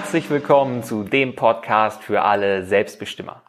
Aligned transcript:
Herzlich 0.00 0.30
willkommen 0.30 0.82
zu 0.82 1.04
dem 1.04 1.36
Podcast 1.36 2.02
für 2.02 2.22
alle 2.22 2.64
Selbstbestimmer. 2.64 3.42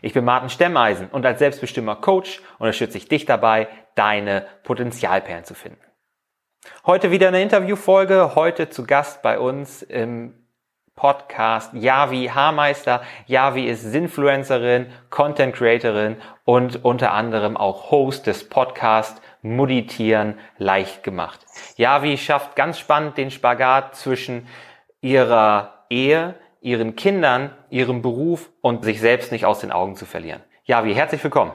Ich 0.00 0.12
bin 0.12 0.24
Martin 0.24 0.48
Stemmeisen 0.48 1.08
und 1.08 1.26
als 1.26 1.40
Selbstbestimmer 1.40 1.96
Coach 1.96 2.40
unterstütze 2.60 2.98
ich 2.98 3.08
dich 3.08 3.24
dabei, 3.24 3.66
deine 3.96 4.46
Potenzialperlen 4.62 5.42
zu 5.42 5.54
finden. 5.54 5.82
Heute 6.86 7.10
wieder 7.10 7.26
eine 7.26 7.42
Interviewfolge, 7.42 8.36
heute 8.36 8.70
zu 8.70 8.86
Gast 8.86 9.22
bei 9.22 9.40
uns 9.40 9.82
im 9.82 10.34
Podcast 10.94 11.74
Javi 11.74 12.30
Haarmeister. 12.32 13.02
Javi 13.26 13.66
ist 13.66 13.82
Sinfluencerin, 13.82 14.86
Content 15.10 15.52
Creatorin 15.56 16.16
und 16.44 16.84
unter 16.84 17.10
anderem 17.10 17.56
auch 17.56 17.90
Host 17.90 18.28
des 18.28 18.48
Podcasts 18.48 19.20
Meditieren 19.42 20.38
leicht 20.58 21.02
gemacht. 21.02 21.44
Javi 21.74 22.16
schafft 22.18 22.54
ganz 22.54 22.78
spannend 22.78 23.18
den 23.18 23.32
Spagat 23.32 23.96
zwischen 23.96 24.46
ihrer 25.00 25.77
Ehe, 25.90 26.34
ihren 26.60 26.96
Kindern, 26.96 27.54
ihrem 27.70 28.02
Beruf 28.02 28.50
und 28.60 28.84
sich 28.84 29.00
selbst 29.00 29.32
nicht 29.32 29.44
aus 29.44 29.60
den 29.60 29.72
Augen 29.72 29.96
zu 29.96 30.06
verlieren. 30.06 30.42
Ja, 30.64 30.84
wie 30.84 30.94
herzlich 30.94 31.22
willkommen. 31.22 31.52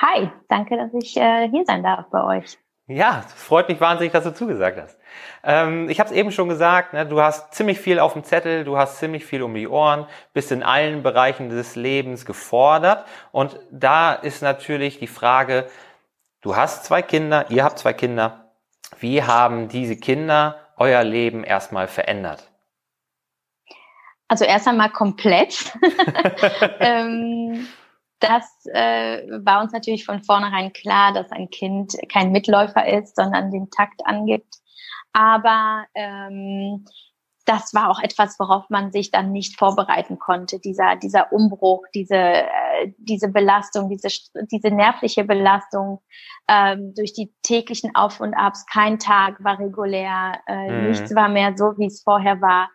Hi, 0.00 0.30
danke, 0.48 0.76
dass 0.76 0.94
ich 0.94 1.16
äh, 1.16 1.48
hier 1.48 1.64
sein 1.66 1.82
darf 1.82 2.06
bei 2.10 2.38
euch. 2.38 2.58
Ja, 2.86 3.22
es 3.24 3.32
freut 3.32 3.68
mich 3.68 3.80
wahnsinnig, 3.80 4.12
dass 4.12 4.24
du 4.24 4.34
zugesagt 4.34 4.80
hast. 4.80 4.98
Ähm, 5.44 5.88
ich 5.88 6.00
habe 6.00 6.10
es 6.10 6.16
eben 6.16 6.32
schon 6.32 6.48
gesagt, 6.48 6.92
ne, 6.92 7.06
du 7.06 7.20
hast 7.20 7.54
ziemlich 7.54 7.78
viel 7.78 8.00
auf 8.00 8.14
dem 8.14 8.24
Zettel, 8.24 8.64
du 8.64 8.76
hast 8.76 8.98
ziemlich 8.98 9.24
viel 9.24 9.42
um 9.42 9.54
die 9.54 9.68
Ohren, 9.68 10.06
bist 10.32 10.50
in 10.50 10.64
allen 10.64 11.04
Bereichen 11.04 11.50
des 11.50 11.76
Lebens 11.76 12.26
gefordert. 12.26 13.06
Und 13.30 13.60
da 13.70 14.12
ist 14.12 14.42
natürlich 14.42 14.98
die 14.98 15.06
Frage, 15.06 15.66
du 16.40 16.56
hast 16.56 16.84
zwei 16.84 17.00
Kinder, 17.00 17.46
ihr 17.48 17.62
habt 17.62 17.78
zwei 17.78 17.92
Kinder. 17.92 18.50
Wie 18.98 19.22
haben 19.22 19.68
diese 19.68 19.96
Kinder 19.96 20.56
euer 20.76 21.04
Leben 21.04 21.44
erstmal 21.44 21.86
verändert? 21.86 22.49
Also 24.30 24.44
erst 24.44 24.68
einmal 24.68 24.90
komplett. 24.90 25.72
ähm, 26.80 27.66
das 28.20 28.44
äh, 28.66 29.26
war 29.44 29.60
uns 29.60 29.72
natürlich 29.72 30.04
von 30.04 30.22
vornherein 30.22 30.72
klar, 30.72 31.12
dass 31.12 31.32
ein 31.32 31.50
Kind 31.50 31.96
kein 32.08 32.30
Mitläufer 32.30 32.86
ist, 32.86 33.16
sondern 33.16 33.50
den 33.50 33.70
Takt 33.70 34.06
angibt. 34.06 34.54
Aber 35.12 35.84
ähm, 35.96 36.84
das 37.44 37.74
war 37.74 37.90
auch 37.90 37.98
etwas, 37.98 38.38
worauf 38.38 38.70
man 38.70 38.92
sich 38.92 39.10
dann 39.10 39.32
nicht 39.32 39.58
vorbereiten 39.58 40.20
konnte. 40.20 40.60
Dieser, 40.60 40.94
dieser 40.94 41.32
Umbruch, 41.32 41.82
diese, 41.92 42.14
äh, 42.14 42.92
diese 42.98 43.26
Belastung, 43.26 43.88
diese, 43.88 44.16
diese 44.52 44.70
nervliche 44.70 45.24
Belastung 45.24 46.02
ähm, 46.46 46.94
durch 46.94 47.14
die 47.14 47.34
täglichen 47.42 47.96
Auf 47.96 48.20
und 48.20 48.34
Abs. 48.34 48.64
Kein 48.66 49.00
Tag 49.00 49.42
war 49.42 49.58
regulär, 49.58 50.40
äh, 50.46 50.70
mhm. 50.70 50.88
nichts 50.90 51.12
war 51.16 51.28
mehr 51.28 51.56
so, 51.56 51.76
wie 51.78 51.86
es 51.86 52.02
vorher 52.04 52.40
war 52.40 52.68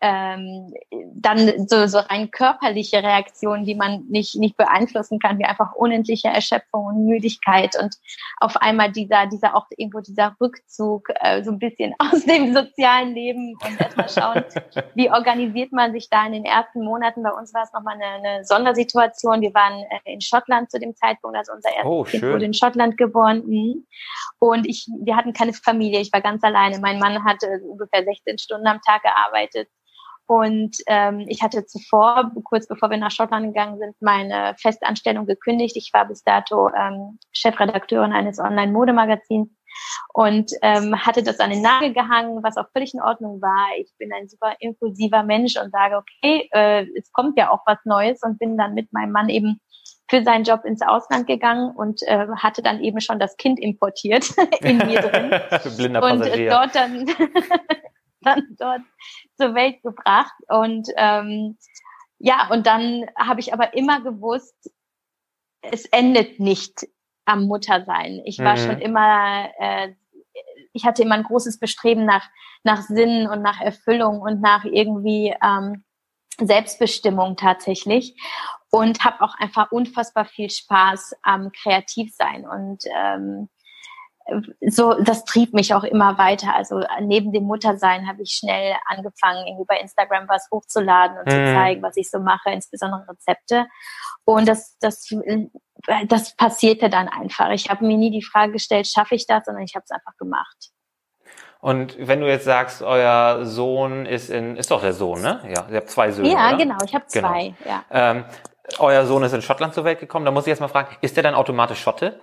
ähm, 0.00 0.72
dann 1.14 1.68
so, 1.68 1.86
so 1.86 1.98
rein 1.98 2.30
körperliche 2.30 3.02
Reaktionen, 3.02 3.64
die 3.64 3.74
man 3.74 4.04
nicht, 4.08 4.34
nicht 4.36 4.56
beeinflussen 4.56 5.18
kann, 5.18 5.38
wie 5.38 5.44
einfach 5.44 5.74
unendliche 5.74 6.28
Erschöpfung 6.28 6.86
und 6.86 7.06
Müdigkeit 7.06 7.76
und 7.78 7.94
auf 8.38 8.56
einmal 8.56 8.90
dieser, 8.90 9.26
dieser 9.26 9.54
auch 9.54 9.66
irgendwo 9.76 10.00
dieser 10.00 10.34
Rückzug 10.40 11.08
äh, 11.20 11.42
so 11.42 11.50
ein 11.50 11.58
bisschen 11.58 11.94
aus 11.98 12.24
dem 12.24 12.54
sozialen 12.54 13.14
Leben 13.14 13.54
und 13.62 13.80
erstmal 13.80 14.08
schauen, 14.08 14.44
wie 14.94 15.10
organisiert 15.10 15.72
man 15.72 15.92
sich 15.92 16.08
da 16.08 16.26
in 16.26 16.32
den 16.32 16.44
ersten 16.46 16.82
Monaten. 16.82 17.22
Bei 17.22 17.32
uns 17.32 17.52
war 17.52 17.64
es 17.64 17.72
nochmal 17.72 17.96
eine, 18.00 18.28
eine 18.28 18.44
Sondersituation. 18.44 19.42
Wir 19.42 19.52
waren 19.52 19.84
äh, 20.04 20.14
in 20.14 20.22
Schottland 20.22 20.70
zu 20.70 20.78
dem 20.78 20.96
Zeitpunkt, 20.96 21.36
also 21.36 21.52
unser 21.52 21.70
erstes 21.70 21.86
oh, 21.86 22.04
Kind 22.04 22.22
wurde 22.22 22.46
in 22.46 22.54
Schottland 22.54 22.96
geboren. 22.96 23.42
Mhm. 23.44 23.86
Und 24.38 24.66
ich, 24.66 24.88
wir 25.02 25.16
hatten 25.16 25.34
keine 25.34 25.52
Familie, 25.52 26.00
ich 26.00 26.12
war 26.12 26.22
ganz 26.22 26.42
alleine. 26.42 26.78
Mein 26.78 26.98
Mann 26.98 27.22
hatte 27.24 27.60
ungefähr 27.68 28.02
16 28.02 28.38
Stunden 28.38 28.66
am 28.66 28.80
Tag 28.80 29.02
gearbeitet 29.02 29.68
und 30.30 30.76
ähm, 30.86 31.24
ich 31.26 31.42
hatte 31.42 31.66
zuvor, 31.66 32.30
kurz 32.44 32.68
bevor 32.68 32.88
wir 32.88 32.98
nach 32.98 33.10
Schottland 33.10 33.46
gegangen 33.46 33.80
sind, 33.80 33.96
meine 34.00 34.54
Festanstellung 34.60 35.26
gekündigt. 35.26 35.76
Ich 35.76 35.90
war 35.92 36.06
bis 36.06 36.22
dato 36.22 36.68
ähm, 36.68 37.18
Chefredakteurin 37.32 38.12
eines 38.12 38.38
Online-Modemagazins 38.38 39.48
und 40.14 40.52
ähm, 40.62 40.94
hatte 41.04 41.24
das 41.24 41.40
an 41.40 41.50
den 41.50 41.62
Nagel 41.62 41.92
gehangen, 41.92 42.44
was 42.44 42.58
auch 42.58 42.66
völlig 42.72 42.94
in 42.94 43.00
Ordnung 43.00 43.42
war. 43.42 43.76
Ich 43.80 43.92
bin 43.98 44.12
ein 44.12 44.28
super 44.28 44.54
impulsiver 44.60 45.24
Mensch 45.24 45.56
und 45.56 45.72
sage, 45.72 45.96
okay, 45.96 46.48
äh, 46.52 46.86
es 46.96 47.10
kommt 47.10 47.36
ja 47.36 47.50
auch 47.50 47.62
was 47.66 47.78
Neues 47.84 48.22
und 48.22 48.38
bin 48.38 48.56
dann 48.56 48.74
mit 48.74 48.92
meinem 48.92 49.10
Mann 49.10 49.30
eben 49.30 49.60
für 50.08 50.22
seinen 50.22 50.44
Job 50.44 50.64
ins 50.64 50.82
Ausland 50.82 51.26
gegangen 51.26 51.74
und 51.74 52.02
äh, 52.06 52.28
hatte 52.36 52.62
dann 52.62 52.80
eben 52.80 53.00
schon 53.00 53.18
das 53.18 53.36
Kind 53.36 53.58
importiert 53.58 54.30
in 54.60 54.78
mir 54.78 55.00
drin. 55.00 55.40
Blinder 55.76 56.04
und 56.04 56.22
äh, 56.22 56.48
dort 56.48 56.76
dann 56.76 57.04
dann 58.22 58.56
dort 58.58 58.82
zur 59.36 59.54
Welt 59.54 59.82
gebracht. 59.82 60.34
Und 60.48 60.88
ähm, 60.96 61.56
ja, 62.18 62.48
und 62.50 62.66
dann 62.66 63.06
habe 63.16 63.40
ich 63.40 63.52
aber 63.52 63.74
immer 63.74 64.00
gewusst, 64.02 64.70
es 65.62 65.86
endet 65.86 66.40
nicht 66.40 66.86
am 67.24 67.44
Muttersein. 67.44 68.20
Ich 68.24 68.38
war 68.38 68.56
mhm. 68.56 68.60
schon 68.60 68.80
immer, 68.80 69.48
äh, 69.58 69.94
ich 70.72 70.84
hatte 70.84 71.02
immer 71.02 71.14
ein 71.14 71.22
großes 71.22 71.58
Bestreben 71.58 72.04
nach, 72.04 72.28
nach 72.62 72.82
Sinn 72.82 73.26
und 73.26 73.42
nach 73.42 73.60
Erfüllung 73.60 74.20
und 74.20 74.40
nach 74.40 74.64
irgendwie 74.64 75.34
ähm, 75.42 75.84
Selbstbestimmung 76.38 77.36
tatsächlich 77.36 78.16
und 78.70 79.04
habe 79.04 79.22
auch 79.22 79.34
einfach 79.38 79.72
unfassbar 79.72 80.24
viel 80.24 80.50
Spaß 80.50 81.16
am 81.22 81.50
Kreativsein 81.52 82.46
und 82.46 82.84
ähm, 82.94 83.48
so, 84.68 84.94
das 84.94 85.24
trieb 85.24 85.52
mich 85.52 85.74
auch 85.74 85.84
immer 85.84 86.18
weiter. 86.18 86.54
Also 86.54 86.82
neben 87.00 87.32
dem 87.32 87.44
Muttersein 87.44 88.08
habe 88.08 88.22
ich 88.22 88.32
schnell 88.32 88.74
angefangen, 88.86 89.46
irgendwie 89.46 89.66
bei 89.66 89.78
Instagram 89.78 90.28
was 90.28 90.48
hochzuladen 90.50 91.18
und 91.18 91.26
mhm. 91.26 91.30
zu 91.30 91.54
zeigen, 91.54 91.82
was 91.82 91.96
ich 91.96 92.10
so 92.10 92.18
mache, 92.18 92.50
insbesondere 92.50 93.06
Rezepte. 93.08 93.66
Und 94.24 94.46
das, 94.48 94.76
das, 94.80 95.08
das 96.06 96.36
passierte 96.36 96.90
dann 96.90 97.08
einfach. 97.08 97.50
Ich 97.50 97.70
habe 97.70 97.84
mir 97.84 97.96
nie 97.96 98.10
die 98.10 98.22
Frage 98.22 98.52
gestellt, 98.52 98.86
schaffe 98.86 99.14
ich 99.14 99.26
das, 99.26 99.44
sondern 99.44 99.64
ich 99.64 99.74
habe 99.74 99.84
es 99.84 99.90
einfach 99.90 100.16
gemacht. 100.18 100.70
Und 101.60 101.96
wenn 101.98 102.20
du 102.20 102.28
jetzt 102.28 102.44
sagst, 102.44 102.82
euer 102.82 103.44
Sohn 103.44 104.06
ist 104.06 104.30
in, 104.30 104.56
ist 104.56 104.70
doch 104.70 104.80
der 104.80 104.94
Sohn, 104.94 105.20
ne? 105.20 105.40
Ja, 105.54 105.66
ihr 105.68 105.76
habt 105.76 105.90
zwei 105.90 106.10
Söhne. 106.10 106.30
Ja, 106.30 106.48
oder? 106.48 106.56
genau, 106.56 106.76
ich 106.84 106.94
habe 106.94 107.04
genau. 107.12 107.28
zwei. 107.28 107.54
Genau. 107.62 107.70
Ja. 107.70 107.84
Ähm, 107.90 108.24
euer 108.78 109.04
Sohn 109.04 109.22
ist 109.22 109.32
in 109.34 109.42
Schottland 109.42 109.74
zur 109.74 109.84
Welt 109.84 110.00
gekommen. 110.00 110.24
Da 110.24 110.30
muss 110.30 110.44
ich 110.44 110.50
jetzt 110.50 110.60
mal 110.60 110.68
fragen, 110.68 110.96
ist 111.02 111.16
der 111.16 111.22
dann 111.22 111.34
automatisch 111.34 111.80
Schotte? 111.80 112.20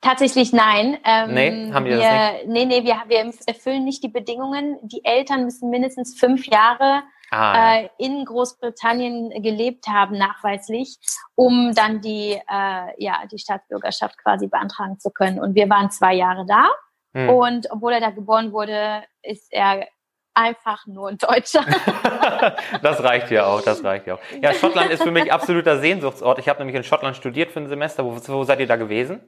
Tatsächlich 0.00 0.52
nein. 0.52 0.98
Ähm, 1.04 1.34
nee, 1.34 1.72
haben 1.72 1.84
wir, 1.84 1.98
wir 1.98 2.02
das 2.02 2.32
nicht? 2.32 2.48
Nee, 2.48 2.64
nee, 2.64 2.84
wir, 2.84 3.02
wir 3.06 3.32
erfüllen 3.46 3.84
nicht 3.84 4.02
die 4.02 4.08
Bedingungen. 4.08 4.78
Die 4.82 5.04
Eltern 5.04 5.44
müssen 5.44 5.68
mindestens 5.68 6.18
fünf 6.18 6.46
Jahre 6.46 7.02
ah. 7.30 7.76
äh, 7.76 7.88
in 7.98 8.24
Großbritannien 8.24 9.42
gelebt 9.42 9.88
haben, 9.88 10.16
nachweislich, 10.16 10.98
um 11.34 11.74
dann 11.74 12.00
die, 12.00 12.32
äh, 12.32 12.86
ja, 12.96 13.26
die 13.30 13.38
Staatsbürgerschaft 13.38 14.16
quasi 14.22 14.46
beantragen 14.46 14.98
zu 14.98 15.10
können. 15.10 15.38
Und 15.38 15.54
wir 15.54 15.68
waren 15.68 15.90
zwei 15.90 16.14
Jahre 16.14 16.46
da. 16.46 16.70
Hm. 17.12 17.28
Und 17.28 17.70
obwohl 17.70 17.92
er 17.92 18.00
da 18.00 18.10
geboren 18.10 18.52
wurde, 18.52 19.02
ist 19.22 19.52
er 19.52 19.86
einfach 20.32 20.86
nur 20.86 21.08
ein 21.08 21.18
Deutscher. 21.18 21.64
das 22.82 23.02
reicht 23.02 23.30
ja 23.30 23.46
auch, 23.46 23.60
das 23.60 23.84
reicht 23.84 24.06
ja 24.06 24.14
auch. 24.14 24.20
Ja, 24.40 24.54
Schottland 24.54 24.90
ist 24.90 25.02
für 25.02 25.10
mich 25.10 25.30
absoluter 25.32 25.78
Sehnsuchtsort. 25.78 26.38
Ich 26.38 26.48
habe 26.48 26.60
nämlich 26.60 26.76
in 26.76 26.84
Schottland 26.84 27.16
studiert 27.16 27.50
für 27.50 27.60
ein 27.60 27.68
Semester. 27.68 28.04
Wo, 28.04 28.16
wo 28.16 28.44
seid 28.44 28.60
ihr 28.60 28.66
da 28.66 28.76
gewesen? 28.76 29.20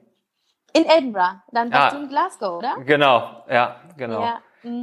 In 0.73 0.85
Edinburgh. 0.85 1.41
Dann 1.51 1.69
bist 1.69 1.81
ah, 1.81 1.89
du 1.91 1.97
in 1.97 2.09
Glasgow, 2.09 2.57
oder? 2.57 2.75
Genau, 2.85 3.43
ja, 3.49 3.75
genau. 3.95 4.21
Ja. 4.21 4.39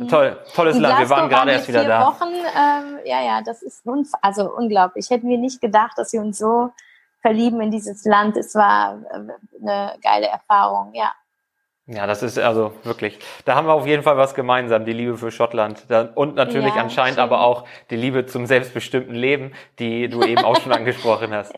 Toll, 0.09 0.39
tolles 0.55 0.77
in 0.77 0.83
Land. 0.83 0.97
Glasgow 0.97 0.99
wir 0.99 1.11
waren 1.11 1.29
gerade 1.29 1.53
erst 1.53 1.69
wieder 1.69 1.85
da. 1.85 2.07
Wochen, 2.07 2.29
ähm, 2.33 2.99
ja, 3.05 3.23
ja, 3.23 3.43
das 3.43 3.63
ist 3.63 3.85
also 4.23 4.55
unglaublich. 4.55 5.11
Hätten 5.11 5.29
wir 5.29 5.39
nicht 5.39 5.61
gedacht, 5.61 5.93
dass 5.97 6.13
wir 6.13 6.21
uns 6.21 6.39
so 6.39 6.71
verlieben 7.23 7.61
in 7.61 7.71
dieses 7.71 8.05
Land. 8.05 8.37
Es 8.37 8.55
war 8.55 9.03
äh, 9.11 9.63
eine 9.63 9.97
geile 10.03 10.27
Erfahrung, 10.27 10.93
ja. 10.95 11.13
Ja, 11.87 12.07
das 12.07 12.23
ist 12.23 12.39
also 12.39 12.73
wirklich, 12.85 13.19
da 13.45 13.57
haben 13.57 13.67
wir 13.67 13.73
auf 13.73 13.87
jeden 13.87 14.05
Fall 14.05 14.17
was 14.17 14.35
gemeinsam, 14.35 14.85
die 14.85 14.93
Liebe 14.93 15.17
für 15.17 15.33
Schottland 15.33 15.87
und 16.15 16.37
natürlich 16.37 16.75
ja, 16.75 16.83
anscheinend 16.83 17.17
schön. 17.17 17.25
aber 17.25 17.41
auch 17.41 17.65
die 17.91 17.97
Liebe 17.97 18.27
zum 18.27 18.47
selbstbestimmten 18.47 19.15
Leben, 19.15 19.53
die 19.81 20.09
du 20.09 20.23
eben 20.25 20.45
auch 20.45 20.61
schon 20.61 20.71
angesprochen 20.71 21.35
hast. 21.35 21.53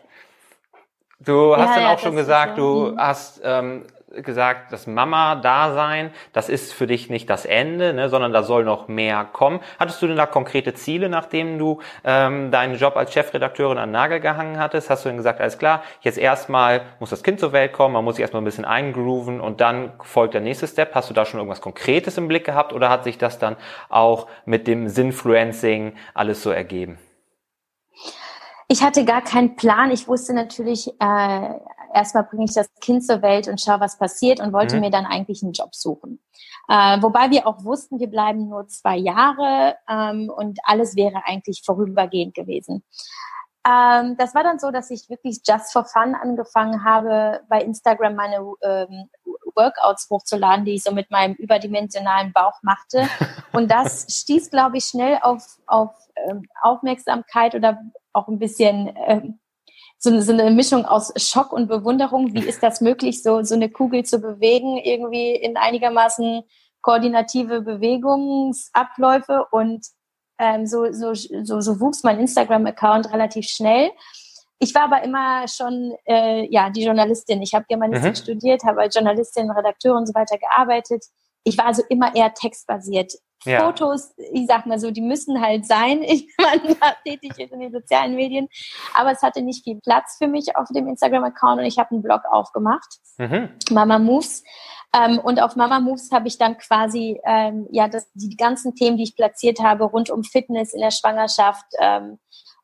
Du 1.19 1.55
hast 1.55 1.75
ja, 1.75 1.75
dann 1.75 1.85
auch 1.85 1.91
ja, 1.91 1.97
schon 1.99 2.15
gesagt, 2.15 2.57
du 2.57 2.91
mhm. 2.93 2.99
hast 2.99 3.41
ähm, 3.43 3.85
gesagt, 4.21 4.71
das 4.71 4.87
Mama-Dasein, 4.87 6.11
das 6.33 6.49
ist 6.49 6.73
für 6.73 6.87
dich 6.87 7.09
nicht 7.09 7.29
das 7.29 7.45
Ende, 7.45 7.93
ne, 7.93 8.09
sondern 8.09 8.31
da 8.31 8.43
soll 8.43 8.63
noch 8.63 8.87
mehr 8.87 9.25
kommen. 9.25 9.59
Hattest 9.79 10.01
du 10.01 10.07
denn 10.07 10.17
da 10.17 10.25
konkrete 10.25 10.73
Ziele, 10.73 11.09
nachdem 11.09 11.57
du 11.57 11.79
ähm, 12.03 12.51
deinen 12.51 12.75
Job 12.75 12.95
als 12.95 13.13
Chefredakteurin 13.13 13.77
an 13.77 13.91
Nagel 13.91 14.19
gehangen 14.19 14.59
hattest? 14.59 14.89
Hast 14.89 15.05
du 15.05 15.09
denn 15.09 15.17
gesagt, 15.17 15.41
alles 15.41 15.57
klar, 15.57 15.83
jetzt 16.01 16.17
erstmal 16.17 16.81
muss 16.99 17.09
das 17.09 17.23
Kind 17.23 17.39
zur 17.39 17.53
Welt 17.53 17.73
kommen, 17.73 17.93
man 17.93 18.03
muss 18.03 18.15
sich 18.15 18.21
erstmal 18.21 18.41
ein 18.41 18.45
bisschen 18.45 18.65
eingrooven 18.65 19.41
und 19.41 19.61
dann 19.61 19.93
folgt 20.01 20.33
der 20.33 20.41
nächste 20.41 20.67
Step. 20.67 20.93
Hast 20.93 21.09
du 21.09 21.13
da 21.13 21.25
schon 21.25 21.39
irgendwas 21.39 21.61
Konkretes 21.61 22.17
im 22.17 22.27
Blick 22.27 22.45
gehabt 22.45 22.73
oder 22.73 22.89
hat 22.89 23.03
sich 23.03 23.17
das 23.17 23.39
dann 23.39 23.55
auch 23.89 24.27
mit 24.45 24.67
dem 24.67 24.87
Sinfluencing 24.87 25.95
alles 26.13 26.43
so 26.43 26.51
ergeben? 26.51 26.99
Ich 28.67 28.81
hatte 28.81 29.05
gar 29.05 29.21
keinen 29.21 29.55
Plan. 29.55 29.91
Ich 29.91 30.07
wusste 30.07 30.33
natürlich, 30.33 30.87
äh, 30.99 31.49
erstmal 31.93 32.23
bringe 32.23 32.45
ich 32.45 32.53
das 32.53 32.69
Kind 32.81 33.05
zur 33.05 33.21
Welt 33.21 33.47
und 33.47 33.61
schaue, 33.61 33.79
was 33.79 33.97
passiert 33.97 34.39
und 34.39 34.53
wollte 34.53 34.75
mhm. 34.75 34.81
mir 34.81 34.91
dann 34.91 35.05
eigentlich 35.05 35.43
einen 35.43 35.53
Job 35.53 35.75
suchen. 35.75 36.19
Äh, 36.67 37.01
wobei 37.01 37.29
wir 37.29 37.47
auch 37.47 37.63
wussten, 37.63 37.99
wir 37.99 38.09
bleiben 38.09 38.49
nur 38.49 38.67
zwei 38.67 38.97
Jahre 38.97 39.75
ähm, 39.89 40.31
und 40.35 40.59
alles 40.63 40.95
wäre 40.95 41.23
eigentlich 41.25 41.61
vorübergehend 41.65 42.33
gewesen. 42.33 42.83
Ähm, 43.65 44.17
das 44.17 44.35
war 44.35 44.43
dann 44.43 44.59
so, 44.59 44.71
dass 44.71 44.89
ich 44.89 45.09
wirklich 45.09 45.39
just 45.47 45.71
for 45.71 45.85
fun 45.85 46.15
angefangen 46.15 46.83
habe, 46.83 47.41
bei 47.47 47.61
Instagram 47.61 48.15
meine 48.15 48.37
ähm, 48.61 49.09
Workouts 49.55 50.09
hochzuladen, 50.09 50.65
die 50.65 50.73
ich 50.73 50.83
so 50.83 50.91
mit 50.91 51.11
meinem 51.11 51.33
überdimensionalen 51.35 52.33
Bauch 52.33 52.59
machte. 52.61 53.07
Und 53.53 53.71
das 53.71 54.07
stieß, 54.09 54.49
glaube 54.49 54.77
ich, 54.77 54.85
schnell 54.85 55.19
auf, 55.21 55.59
auf 55.65 55.91
ähm, 56.15 56.47
Aufmerksamkeit 56.61 57.55
oder 57.55 57.79
auch 58.11 58.27
ein 58.27 58.39
bisschen 58.39 58.93
ähm, 59.07 59.39
so, 60.03 60.19
so 60.19 60.33
eine 60.33 60.51
Mischung 60.51 60.85
aus 60.85 61.13
Schock 61.15 61.53
und 61.53 61.67
Bewunderung. 61.67 62.33
Wie 62.33 62.45
ist 62.45 62.61
das 62.61 62.81
möglich, 62.81 63.23
so, 63.23 63.41
so 63.43 63.55
eine 63.55 63.69
Kugel 63.69 64.03
zu 64.03 64.19
bewegen, 64.19 64.77
irgendwie 64.77 65.31
in 65.31 65.55
einigermaßen 65.55 66.43
koordinative 66.81 67.61
Bewegungsabläufe 67.61 69.45
und 69.51 69.85
ähm, 70.39 70.67
so, 70.67 70.91
so, 70.91 71.13
so, 71.13 71.61
so 71.61 71.79
wuchs 71.79 72.03
mein 72.03 72.19
Instagram-Account 72.19 73.13
relativ 73.13 73.47
schnell. 73.47 73.91
Ich 74.59 74.75
war 74.75 74.83
aber 74.83 75.03
immer 75.03 75.47
schon 75.47 75.95
äh, 76.05 76.47
ja 76.51 76.69
die 76.69 76.83
Journalistin. 76.83 77.41
Ich 77.41 77.53
habe 77.53 77.65
Germanistik 77.69 78.11
mhm. 78.11 78.15
studiert, 78.15 78.63
habe 78.65 78.81
als 78.81 78.95
Journalistin, 78.95 79.51
Redakteur 79.51 79.95
und 79.95 80.05
so 80.05 80.13
weiter 80.13 80.37
gearbeitet. 80.37 81.05
Ich 81.45 81.57
war 81.57 81.67
also 81.67 81.81
immer 81.87 82.13
eher 82.13 82.33
textbasiert. 82.33 83.13
Ja. 83.45 83.65
Fotos, 83.65 84.13
ich 84.31 84.47
sag 84.47 84.65
mal 84.65 84.79
so, 84.79 84.91
die 84.91 85.01
müssen 85.01 85.41
halt 85.41 85.65
sein. 85.65 86.03
Ich 86.13 86.27
bin 86.37 86.75
da 86.79 86.93
tätig 87.05 87.39
in 87.39 87.59
den 87.59 87.71
sozialen 87.71 88.15
Medien, 88.15 88.47
aber 88.93 89.11
es 89.11 89.21
hatte 89.21 89.41
nicht 89.41 89.63
viel 89.63 89.79
Platz 89.79 90.17
für 90.17 90.27
mich 90.27 90.55
auf 90.55 90.67
dem 90.69 90.87
Instagram-Account 90.87 91.59
und 91.59 91.65
ich 91.65 91.79
habe 91.79 91.91
einen 91.91 92.03
Blog 92.03 92.21
aufgemacht, 92.29 92.99
mhm. 93.17 93.49
Mama 93.71 93.97
Moves. 93.99 94.43
Ähm, 94.95 95.17
und 95.19 95.41
auf 95.41 95.55
Mama 95.55 95.79
Moves 95.79 96.11
habe 96.11 96.27
ich 96.27 96.37
dann 96.37 96.57
quasi 96.57 97.19
ähm, 97.25 97.67
ja 97.71 97.87
das, 97.87 98.11
die 98.13 98.35
ganzen 98.35 98.75
Themen, 98.75 98.97
die 98.97 99.03
ich 99.03 99.15
platziert 99.15 99.59
habe, 99.59 99.85
rund 99.85 100.11
um 100.11 100.23
Fitness 100.23 100.73
in 100.73 100.81
der 100.81 100.91
Schwangerschaft 100.91 101.65
ähm, 101.79 102.19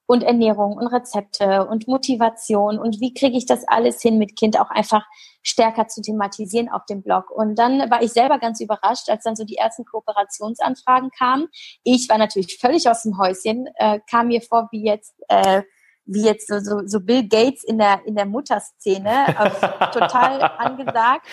und 0.09 0.23
Ernährung 0.23 0.75
und 0.75 0.87
Rezepte 0.87 1.67
und 1.67 1.87
Motivation 1.87 2.79
und 2.79 2.99
wie 2.99 3.13
kriege 3.13 3.37
ich 3.37 3.45
das 3.45 3.63
alles 3.67 4.01
hin 4.01 4.17
mit 4.17 4.35
Kind 4.35 4.59
auch 4.59 4.71
einfach 4.71 5.05
stärker 5.43 5.87
zu 5.87 6.01
thematisieren 6.01 6.67
auf 6.67 6.83
dem 6.87 7.03
Blog. 7.03 7.29
Und 7.29 7.59
dann 7.59 7.91
war 7.91 8.01
ich 8.01 8.11
selber 8.11 8.39
ganz 8.39 8.59
überrascht, 8.59 9.07
als 9.07 9.23
dann 9.23 9.35
so 9.35 9.43
die 9.43 9.57
ersten 9.57 9.85
Kooperationsanfragen 9.85 11.11
kamen. 11.11 11.47
Ich 11.83 12.09
war 12.09 12.17
natürlich 12.17 12.57
völlig 12.59 12.89
aus 12.89 13.03
dem 13.03 13.19
Häuschen, 13.19 13.69
äh, 13.75 13.99
kam 14.09 14.29
mir 14.29 14.41
vor 14.41 14.67
wie 14.71 14.83
jetzt 14.83 15.13
äh, 15.27 15.61
wie 16.05 16.23
jetzt 16.23 16.47
so, 16.47 16.59
so, 16.59 16.81
so 16.87 17.01
Bill 17.01 17.27
Gates 17.27 17.63
in 17.63 17.77
der 17.77 18.01
in 18.03 18.15
der 18.15 18.25
Mutterszene, 18.25 19.27
äh, 19.27 19.91
total 19.91 20.41
angesagt. 20.57 21.27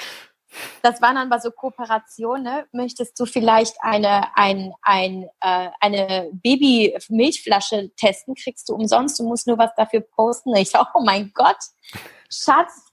Das 0.83 1.03
waren 1.03 1.17
dann 1.17 1.31
aber 1.31 1.41
so 1.41 1.51
Kooperationen. 1.51 2.43
Ne? 2.43 2.67
Möchtest 2.73 3.19
du 3.19 3.27
vielleicht 3.27 3.77
eine, 3.81 4.37
ein, 4.37 4.73
ein, 4.83 5.29
äh, 5.41 5.71
eine 5.81 6.31
Baby-Milchflasche 6.33 7.91
testen? 7.97 8.35
Kriegst 8.35 8.69
du 8.69 8.75
umsonst. 8.75 9.19
Du 9.19 9.25
musst 9.25 9.47
nur 9.47 9.59
was 9.59 9.75
dafür 9.77 10.01
posten. 10.01 10.55
Ich 10.57 10.71
sage, 10.71 10.89
oh 10.95 11.03
mein 11.05 11.33
Gott, 11.35 11.59
Schatz, 12.31 12.87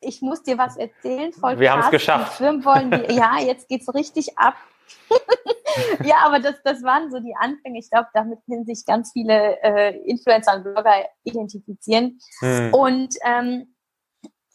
ich 0.00 0.22
muss 0.22 0.42
dir 0.42 0.58
was 0.58 0.76
erzählen. 0.76 1.32
Voll 1.32 1.58
Wir 1.58 1.72
haben 1.72 1.80
es 1.80 1.90
geschafft. 1.90 2.40
Wollen 2.40 2.90
die, 2.90 3.14
ja, 3.14 3.38
jetzt 3.40 3.68
geht's 3.68 3.92
richtig 3.94 4.38
ab. 4.38 4.54
ja, 6.04 6.16
aber 6.24 6.40
das, 6.40 6.56
das 6.64 6.82
waren 6.82 7.10
so 7.10 7.18
die 7.18 7.34
Anfänge. 7.38 7.78
Ich 7.78 7.90
glaube, 7.90 8.08
damit 8.14 8.38
können 8.46 8.64
sich 8.64 8.84
ganz 8.86 9.12
viele 9.12 9.60
äh, 9.62 9.96
Influencer 10.04 10.56
und 10.56 10.62
Blogger 10.64 11.04
identifizieren. 11.24 12.18
Hm. 12.40 12.74
Und 12.74 13.14
ähm, 13.24 13.74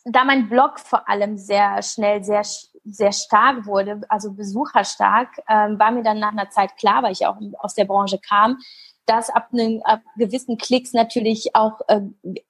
da 0.06 0.24
mein 0.24 0.50
Blog 0.50 0.80
vor 0.80 1.08
allem 1.08 1.38
sehr 1.38 1.82
schnell, 1.82 2.24
sehr, 2.24 2.44
sehr 2.84 3.12
stark 3.12 3.66
wurde, 3.66 4.02
also 4.10 4.34
besucherstark, 4.34 5.30
ähm, 5.50 5.80
war 5.80 5.92
mir 5.92 6.04
dann 6.04 6.20
nach 6.20 6.32
einer 6.32 6.50
Zeit 6.50 6.76
klar, 6.78 7.04
weil 7.04 7.14
ich 7.14 7.26
auch 7.26 7.38
aus 7.60 7.74
der 7.74 7.86
Branche 7.86 8.20
kam, 8.20 8.58
dass 9.06 9.30
ab, 9.30 9.50
einem, 9.54 9.82
ab 9.84 10.02
gewissen 10.18 10.58
Klicks 10.58 10.94
natürlich 10.94 11.56
auch 11.56 11.80
äh, 11.88 12.02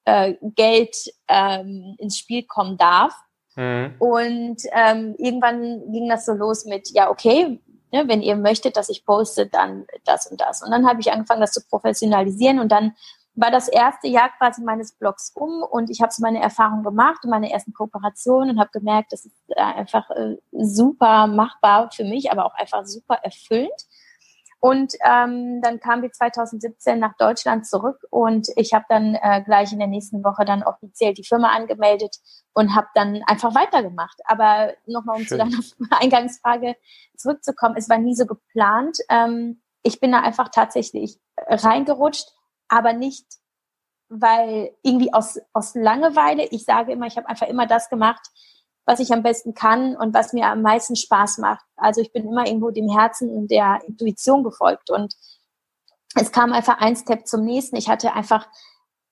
äh, 0.04 0.36
Geld 0.40 0.96
ähm, 1.28 1.96
ins 1.98 2.18
Spiel 2.18 2.44
kommen 2.44 2.76
darf. 2.76 3.14
Mhm. 3.56 3.94
Und 3.98 4.62
ähm, 4.72 5.14
irgendwann 5.18 5.92
ging 5.92 6.08
das 6.08 6.26
so 6.26 6.32
los 6.32 6.64
mit, 6.64 6.90
ja, 6.92 7.10
okay, 7.10 7.60
ne, 7.92 8.08
wenn 8.08 8.22
ihr 8.22 8.36
möchtet, 8.36 8.76
dass 8.76 8.88
ich 8.88 9.04
poste, 9.04 9.46
dann 9.46 9.86
das 10.04 10.26
und 10.26 10.40
das. 10.40 10.62
Und 10.62 10.70
dann 10.70 10.88
habe 10.88 11.00
ich 11.00 11.12
angefangen, 11.12 11.40
das 11.40 11.52
zu 11.52 11.64
professionalisieren 11.68 12.58
und 12.58 12.72
dann 12.72 12.94
war 13.36 13.50
das 13.50 13.68
erste 13.68 14.06
Jahr 14.08 14.30
quasi 14.38 14.62
meines 14.62 14.92
Blogs 14.92 15.32
um 15.34 15.62
und 15.62 15.90
ich 15.90 16.00
habe 16.00 16.12
so 16.12 16.22
meine 16.22 16.40
Erfahrungen 16.40 16.84
gemacht 16.84 17.24
und 17.24 17.30
meine 17.30 17.50
ersten 17.50 17.72
Kooperationen 17.72 18.50
und 18.50 18.60
habe 18.60 18.70
gemerkt, 18.72 19.12
das 19.12 19.24
ist 19.24 19.36
äh, 19.48 19.60
einfach 19.60 20.08
äh, 20.10 20.36
super 20.52 21.26
machbar 21.26 21.90
für 21.90 22.04
mich, 22.04 22.30
aber 22.30 22.46
auch 22.46 22.54
einfach 22.54 22.86
super 22.86 23.16
erfüllend. 23.22 23.72
Und 24.60 24.94
ähm, 25.04 25.60
dann 25.60 25.78
kamen 25.78 26.00
wir 26.02 26.10
2017 26.10 26.98
nach 26.98 27.14
Deutschland 27.18 27.66
zurück 27.66 27.98
und 28.08 28.48
ich 28.56 28.72
habe 28.72 28.86
dann 28.88 29.14
äh, 29.14 29.42
gleich 29.44 29.72
in 29.72 29.78
der 29.78 29.88
nächsten 29.88 30.24
Woche 30.24 30.46
dann 30.46 30.62
offiziell 30.62 31.12
die 31.12 31.24
Firma 31.24 31.48
angemeldet 31.48 32.16
und 32.54 32.74
habe 32.74 32.86
dann 32.94 33.20
einfach 33.26 33.54
weitergemacht. 33.54 34.20
Aber 34.24 34.72
nochmal, 34.86 35.16
um 35.16 35.24
Schön. 35.24 35.28
zu 35.28 35.36
deiner 35.36 35.58
Eingangsfrage 36.00 36.76
zurückzukommen, 37.14 37.74
es 37.76 37.90
war 37.90 37.98
nie 37.98 38.14
so 38.14 38.24
geplant. 38.24 38.96
Ähm, 39.10 39.60
ich 39.82 40.00
bin 40.00 40.12
da 40.12 40.20
einfach 40.20 40.48
tatsächlich 40.48 41.18
reingerutscht 41.36 42.32
aber 42.68 42.92
nicht, 42.92 43.26
weil 44.08 44.74
irgendwie 44.82 45.12
aus, 45.12 45.38
aus 45.52 45.74
Langeweile. 45.74 46.46
Ich 46.50 46.64
sage 46.64 46.92
immer, 46.92 47.06
ich 47.06 47.16
habe 47.16 47.28
einfach 47.28 47.48
immer 47.48 47.66
das 47.66 47.88
gemacht, 47.88 48.26
was 48.86 49.00
ich 49.00 49.12
am 49.12 49.22
besten 49.22 49.54
kann 49.54 49.96
und 49.96 50.14
was 50.14 50.32
mir 50.32 50.46
am 50.46 50.62
meisten 50.62 50.96
Spaß 50.96 51.38
macht. 51.38 51.64
Also 51.76 52.00
ich 52.00 52.12
bin 52.12 52.26
immer 52.26 52.46
irgendwo 52.46 52.70
dem 52.70 52.90
Herzen 52.90 53.30
und 53.30 53.50
der 53.50 53.80
Intuition 53.86 54.44
gefolgt 54.44 54.90
und 54.90 55.14
es 56.16 56.30
kam 56.32 56.52
einfach 56.52 56.78
ein 56.78 56.96
Step 56.96 57.26
zum 57.26 57.44
nächsten. 57.44 57.76
Ich 57.76 57.88
hatte 57.88 58.12
einfach, 58.12 58.46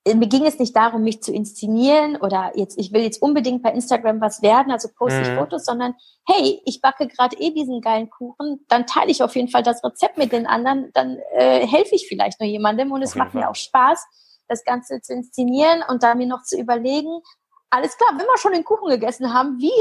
mir 0.05 0.27
ging 0.27 0.45
es 0.45 0.59
nicht 0.59 0.75
darum, 0.75 1.03
mich 1.03 1.23
zu 1.23 1.31
inszenieren 1.31 2.17
oder 2.17 2.51
jetzt, 2.55 2.77
ich 2.77 2.91
will 2.91 3.01
jetzt 3.01 3.21
unbedingt 3.21 3.63
bei 3.63 3.71
Instagram 3.71 4.19
was 4.19 4.41
werden, 4.41 4.71
also 4.71 4.89
poste 4.93 5.21
ich 5.21 5.29
mhm. 5.29 5.37
Fotos, 5.37 5.63
sondern 5.63 5.95
hey, 6.27 6.61
ich 6.65 6.81
backe 6.81 7.07
gerade 7.07 7.37
eh 7.37 7.51
diesen 7.51 7.79
geilen 7.79 8.09
Kuchen, 8.09 8.65
dann 8.67 8.85
teile 8.85 9.11
ich 9.11 9.23
auf 9.23 9.35
jeden 9.35 9.47
Fall 9.47 9.63
das 9.63 9.83
Rezept 9.83 10.17
mit 10.17 10.33
den 10.33 10.45
anderen, 10.45 10.91
dann 10.93 11.19
äh, 11.31 11.65
helfe 11.65 11.95
ich 11.95 12.07
vielleicht 12.07 12.39
nur 12.39 12.49
jemandem 12.49 12.91
und 12.91 13.01
es 13.01 13.15
macht 13.15 13.31
Fall. 13.31 13.41
mir 13.41 13.49
auch 13.49 13.55
Spaß, 13.55 14.05
das 14.49 14.65
Ganze 14.65 14.99
zu 15.01 15.13
inszenieren 15.13 15.83
und 15.87 16.03
da 16.03 16.15
mir 16.15 16.27
noch 16.27 16.43
zu 16.43 16.59
überlegen, 16.59 17.21
alles 17.69 17.97
klar, 17.97 18.09
wenn 18.11 18.27
wir 18.27 18.37
schon 18.37 18.53
den 18.53 18.63
Kuchen 18.63 18.89
gegessen 18.89 19.33
haben, 19.33 19.57
wie 19.57 19.71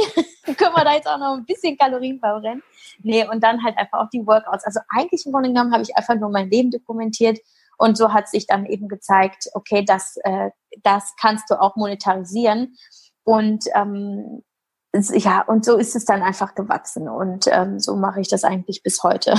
können 0.55 0.75
wir 0.75 0.85
da 0.85 0.95
jetzt 0.95 1.09
auch 1.09 1.19
noch 1.19 1.37
ein 1.37 1.45
bisschen 1.45 1.77
Kalorien 1.77 2.21
verbrennen? 2.21 2.63
Nee, 3.03 3.29
und 3.29 3.43
dann 3.43 3.63
halt 3.63 3.77
einfach 3.77 3.99
auch 3.99 4.09
die 4.11 4.27
Workouts. 4.27 4.65
Also 4.65 4.81
eigentlich 4.89 5.27
im 5.27 5.33
Grunde 5.33 5.51
genommen 5.51 5.73
habe 5.73 5.83
ich 5.83 5.95
einfach 5.95 6.15
nur 6.15 6.31
mein 6.31 6.49
Leben 6.49 6.71
dokumentiert 6.71 7.39
und 7.83 7.99
so 7.99 8.13
hat 8.13 8.29
sich 8.29 8.47
dann 8.47 8.65
eben 8.65 8.87
gezeigt, 8.87 9.49
okay, 9.55 9.85
das, 9.85 10.17
äh, 10.23 10.51
das 10.85 11.15
kannst 11.21 11.51
du 11.51 11.61
auch 11.61 11.75
monetarisieren. 11.75 12.77
Und 13.25 13.65
ähm, 13.75 14.45
ja, 14.93 15.43
und 15.43 15.65
so 15.65 15.77
ist 15.79 15.97
es 15.97 16.05
dann 16.05 16.23
einfach 16.23 16.55
gewachsen 16.55 17.09
und 17.09 17.49
ähm, 17.51 17.81
so 17.81 17.97
mache 17.97 18.21
ich 18.21 18.29
das 18.29 18.45
eigentlich 18.45 18.85
bis 18.85 19.03
heute. 19.03 19.35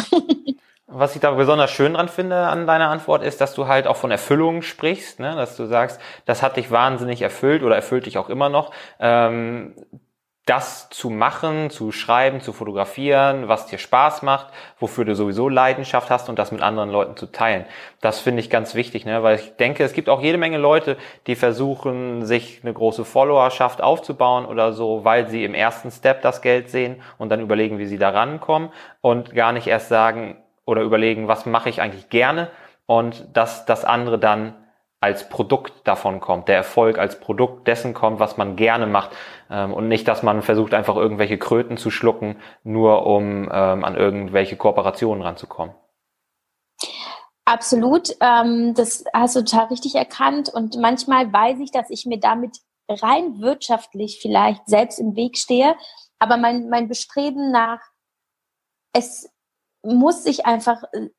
Was 0.87 1.15
ich 1.15 1.21
da 1.21 1.31
besonders 1.31 1.71
schön 1.71 1.93
dran 1.93 2.09
finde 2.09 2.35
an 2.47 2.67
deiner 2.67 2.89
Antwort 2.89 3.23
ist, 3.23 3.39
dass 3.39 3.53
du 3.53 3.67
halt 3.67 3.87
auch 3.87 3.95
von 3.95 4.11
Erfüllung 4.11 4.61
sprichst, 4.61 5.21
ne? 5.21 5.35
dass 5.35 5.55
du 5.55 5.65
sagst, 5.65 6.01
das 6.25 6.43
hat 6.43 6.57
dich 6.57 6.69
wahnsinnig 6.69 7.21
erfüllt 7.21 7.63
oder 7.63 7.75
erfüllt 7.75 8.07
dich 8.07 8.17
auch 8.17 8.29
immer 8.29 8.49
noch. 8.49 8.73
Ähm, 8.99 9.73
das 10.45 10.89
zu 10.89 11.09
machen, 11.09 11.69
zu 11.69 11.93
schreiben, 11.93 12.41
zu 12.41 12.51
fotografieren, 12.51 13.47
was 13.47 13.65
dir 13.67 13.77
Spaß 13.77 14.23
macht, 14.23 14.47
wofür 14.77 15.05
du 15.05 15.15
sowieso 15.15 15.47
Leidenschaft 15.47 16.09
hast 16.09 16.27
und 16.27 16.37
das 16.37 16.51
mit 16.51 16.61
anderen 16.61 16.89
Leuten 16.89 17.15
zu 17.15 17.27
teilen. 17.27 17.65
Das 18.01 18.19
finde 18.19 18.41
ich 18.41 18.49
ganz 18.49 18.75
wichtig, 18.75 19.05
ne? 19.05 19.23
weil 19.23 19.37
ich 19.37 19.55
denke, 19.55 19.85
es 19.85 19.93
gibt 19.93 20.09
auch 20.09 20.21
jede 20.21 20.37
Menge 20.37 20.57
Leute, 20.57 20.97
die 21.27 21.35
versuchen, 21.35 22.25
sich 22.25 22.59
eine 22.61 22.73
große 22.73 23.05
Followerschaft 23.05 23.81
aufzubauen 23.81 24.45
oder 24.45 24.73
so, 24.73 25.05
weil 25.05 25.29
sie 25.29 25.45
im 25.45 25.53
ersten 25.53 25.91
Step 25.91 26.21
das 26.21 26.41
Geld 26.41 26.69
sehen 26.69 27.01
und 27.17 27.29
dann 27.29 27.39
überlegen, 27.39 27.77
wie 27.77 27.85
sie 27.85 27.97
da 27.97 28.09
rankommen 28.09 28.69
und 28.99 29.33
gar 29.33 29.53
nicht 29.53 29.67
erst 29.67 29.87
sagen 29.87 30.35
oder 30.65 30.81
überlegen, 30.81 31.29
was 31.29 31.45
mache 31.45 31.69
ich 31.69 31.81
eigentlich 31.81 32.09
gerne 32.09 32.49
und 32.85 33.25
dass 33.33 33.65
das 33.65 33.85
andere 33.85 34.19
dann 34.19 34.55
als 35.03 35.27
Produkt 35.27 35.73
davon 35.85 36.21
kommt, 36.21 36.47
der 36.47 36.55
Erfolg 36.55 36.97
als 36.97 37.19
Produkt 37.19 37.67
dessen 37.67 37.93
kommt, 37.93 38.21
was 38.21 38.37
man 38.37 38.55
gerne 38.55 38.87
macht 38.87 39.11
ähm, 39.49 39.73
und 39.73 39.89
nicht, 39.89 40.07
dass 40.07 40.23
man 40.23 40.41
versucht, 40.41 40.73
einfach 40.73 40.95
irgendwelche 40.95 41.37
Kröten 41.37 41.75
zu 41.75 41.91
schlucken, 41.91 42.37
nur 42.63 43.05
um 43.05 43.49
ähm, 43.51 43.83
an 43.83 43.97
irgendwelche 43.97 44.55
Kooperationen 44.55 45.21
ranzukommen. 45.21 45.75
Absolut, 47.43 48.15
ähm, 48.21 48.73
das 48.75 49.03
hast 49.13 49.35
du 49.35 49.43
total 49.43 49.65
richtig 49.65 49.95
erkannt. 49.95 50.47
Und 50.47 50.77
manchmal 50.77 51.33
weiß 51.33 51.59
ich, 51.59 51.71
dass 51.71 51.89
ich 51.89 52.05
mir 52.05 52.21
damit 52.21 52.59
rein 52.87 53.41
wirtschaftlich 53.41 54.19
vielleicht 54.21 54.65
selbst 54.67 54.99
im 54.99 55.17
Weg 55.17 55.37
stehe, 55.37 55.75
aber 56.17 56.37
mein, 56.37 56.69
mein 56.69 56.87
Bestreben 56.87 57.51
nach, 57.51 57.81
es 58.93 59.29
muss 59.81 60.23
sich 60.23 60.45
einfach 60.45 60.83
äh, 60.93 61.09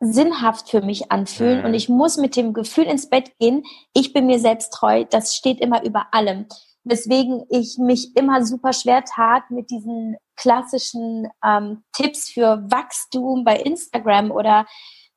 sinnhaft 0.00 0.70
für 0.70 0.80
mich 0.80 1.12
anfühlen 1.12 1.60
mhm. 1.60 1.64
und 1.66 1.74
ich 1.74 1.88
muss 1.88 2.16
mit 2.16 2.34
dem 2.34 2.52
Gefühl 2.52 2.84
ins 2.84 3.08
Bett 3.08 3.38
gehen, 3.38 3.62
ich 3.92 4.12
bin 4.12 4.26
mir 4.26 4.38
selbst 4.38 4.72
treu, 4.72 5.04
das 5.04 5.36
steht 5.36 5.60
immer 5.60 5.84
über 5.84 6.12
allem. 6.12 6.46
weswegen 6.84 7.44
ich 7.50 7.76
mich 7.78 8.16
immer 8.16 8.44
super 8.44 8.72
schwer 8.72 9.04
tat 9.04 9.50
mit 9.50 9.70
diesen 9.70 10.16
klassischen 10.36 11.28
ähm, 11.44 11.84
Tipps 11.92 12.30
für 12.30 12.64
Wachstum 12.70 13.44
bei 13.44 13.56
Instagram 13.56 14.30
oder 14.30 14.66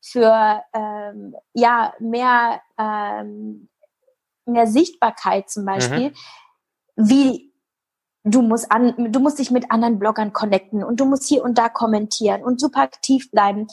für 0.01 0.61
ähm, 0.73 1.33
ja 1.53 1.93
mehr 1.99 2.61
ähm, 2.77 3.69
mehr 4.45 4.67
Sichtbarkeit 4.67 5.49
zum 5.49 5.65
Beispiel, 5.65 6.09
mhm. 6.09 6.13
wie 6.97 7.53
du 8.23 8.41
musst 8.41 8.71
an, 8.71 9.11
du 9.11 9.19
musst 9.19 9.39
dich 9.39 9.51
mit 9.51 9.71
anderen 9.71 9.99
Bloggern 9.99 10.33
connecten 10.33 10.83
und 10.83 10.99
du 10.99 11.05
musst 11.05 11.27
hier 11.27 11.43
und 11.43 11.57
da 11.57 11.69
kommentieren 11.69 12.43
und 12.43 12.59
super 12.59 12.81
aktiv 12.81 13.29
bleiben. 13.31 13.67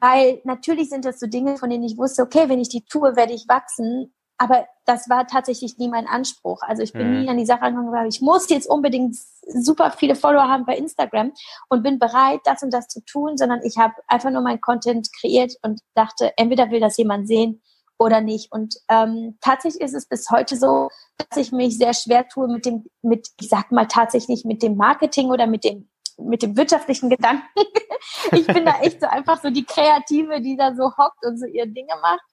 Weil 0.00 0.40
natürlich 0.44 0.90
sind 0.90 1.04
das 1.04 1.18
so 1.18 1.26
Dinge, 1.26 1.56
von 1.56 1.70
denen 1.70 1.84
ich 1.84 1.98
wusste, 1.98 2.22
okay, 2.22 2.48
wenn 2.48 2.60
ich 2.60 2.68
die 2.68 2.84
tue, 2.84 3.16
werde 3.16 3.32
ich 3.32 3.48
wachsen. 3.48 4.14
Aber 4.38 4.66
das 4.84 5.08
war 5.08 5.26
tatsächlich 5.26 5.78
nie 5.78 5.88
mein 5.88 6.06
Anspruch. 6.06 6.62
Also 6.62 6.82
ich 6.82 6.92
bin 6.92 7.10
mhm. 7.10 7.20
nie 7.22 7.28
an 7.28 7.38
die 7.38 7.46
Sache 7.46 7.62
angegangen, 7.62 8.08
ich 8.08 8.20
muss 8.20 8.48
jetzt 8.48 8.68
unbedingt 8.68 9.16
super 9.48 9.90
viele 9.90 10.14
Follower 10.14 10.48
haben 10.48 10.64
bei 10.64 10.76
Instagram 10.76 11.32
und 11.68 11.82
bin 11.82 11.98
bereit, 11.98 12.40
das 12.44 12.62
und 12.62 12.72
das 12.72 12.86
zu 12.86 13.04
tun, 13.04 13.36
sondern 13.36 13.60
ich 13.64 13.78
habe 13.78 13.94
einfach 14.06 14.30
nur 14.30 14.42
mein 14.42 14.60
Content 14.60 15.08
kreiert 15.20 15.54
und 15.62 15.80
dachte, 15.94 16.32
entweder 16.36 16.70
will 16.70 16.80
das 16.80 16.96
jemand 16.96 17.26
sehen 17.26 17.60
oder 17.98 18.20
nicht. 18.20 18.52
Und 18.52 18.76
ähm, 18.88 19.36
tatsächlich 19.40 19.82
ist 19.82 19.94
es 19.94 20.06
bis 20.06 20.30
heute 20.30 20.56
so, 20.56 20.88
dass 21.16 21.36
ich 21.36 21.50
mich 21.50 21.76
sehr 21.76 21.94
schwer 21.94 22.28
tue 22.28 22.46
mit 22.46 22.64
dem, 22.64 22.84
mit, 23.02 23.28
ich 23.40 23.48
sag 23.48 23.72
mal 23.72 23.86
tatsächlich 23.86 24.44
mit 24.44 24.62
dem 24.62 24.76
Marketing 24.76 25.30
oder 25.30 25.48
mit 25.48 25.64
dem 25.64 25.88
mit 26.18 26.42
dem 26.42 26.56
wirtschaftlichen 26.56 27.10
Gedanken. 27.10 27.46
ich 28.32 28.46
bin 28.46 28.64
da 28.64 28.80
echt 28.80 29.00
so 29.00 29.06
einfach 29.06 29.40
so 29.40 29.50
die 29.50 29.64
Kreative, 29.64 30.40
die 30.40 30.56
da 30.56 30.74
so 30.74 30.96
hockt 30.96 31.24
und 31.24 31.38
so 31.38 31.46
ihre 31.46 31.68
Dinge 31.68 31.94
macht. 32.02 32.24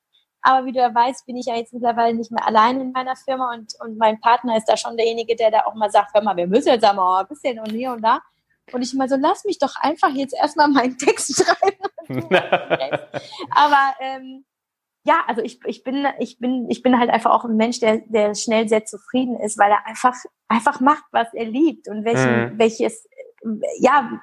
Aber 0.42 0.66
wie 0.66 0.72
du 0.72 0.80
ja 0.80 0.94
weißt, 0.94 1.26
bin 1.26 1.38
ich 1.38 1.48
ja 1.48 1.56
jetzt 1.56 1.74
mittlerweile 1.74 2.14
nicht 2.14 2.32
mehr 2.32 2.46
allein 2.46 2.80
in 2.80 2.92
meiner 2.92 3.16
Firma 3.16 3.54
und, 3.54 3.74
und 3.80 3.98
mein 3.98 4.20
Partner 4.20 4.58
ist 4.58 4.66
da 4.66 4.78
schon 4.78 4.96
derjenige, 4.96 5.36
der 5.36 5.50
da 5.50 5.66
auch 5.66 5.74
mal 5.74 5.90
sagt, 5.90 6.14
hör 6.14 6.22
mal, 6.22 6.38
wir 6.38 6.46
müssen 6.46 6.68
jetzt 6.68 6.86
aber 6.86 7.20
ein 7.20 7.28
bisschen 7.28 7.60
und 7.60 7.72
hier 7.72 7.94
und 7.94 8.04
da. 8.04 8.20
Und 8.72 8.82
ich 8.82 8.94
immer 8.94 9.08
so, 9.08 9.16
lass 9.16 9.44
mich 9.46 9.60
doch 9.60 9.76
einfach 9.80 10.10
jetzt 10.10 10.36
erstmal 10.36 10.68
meinen 10.68 10.98
Text 10.98 11.36
schreiben. 11.44 11.78
aber 13.52 13.96
ähm, 14.00 14.46
ja, 15.04 15.24
also 15.28 15.42
ich, 15.42 15.60
ich 15.66 15.84
bin, 15.84 16.06
ich 16.20 16.40
bin, 16.40 16.68
ich 16.70 16.82
bin 16.82 17.00
halt 17.00 17.12
einfach 17.12 17.32
auch 17.32 17.46
ein 17.46 17.56
Mensch, 17.56 17.80
der, 17.80 18.00
der 18.08 18.34
schnell 18.34 18.68
sehr 18.68 18.86
zufrieden 18.86 19.40
ist, 19.40 19.58
weil 19.58 19.72
er 19.72 19.86
einfach, 19.86 20.16
einfach 20.48 20.80
macht, 20.80 21.06
was 21.12 21.32
er 21.34 21.46
liebt 21.46 21.88
und 21.88 22.06
welchen, 22.06 22.54
mhm. 22.54 22.60
welches, 22.60 23.08
ja, 23.80 24.22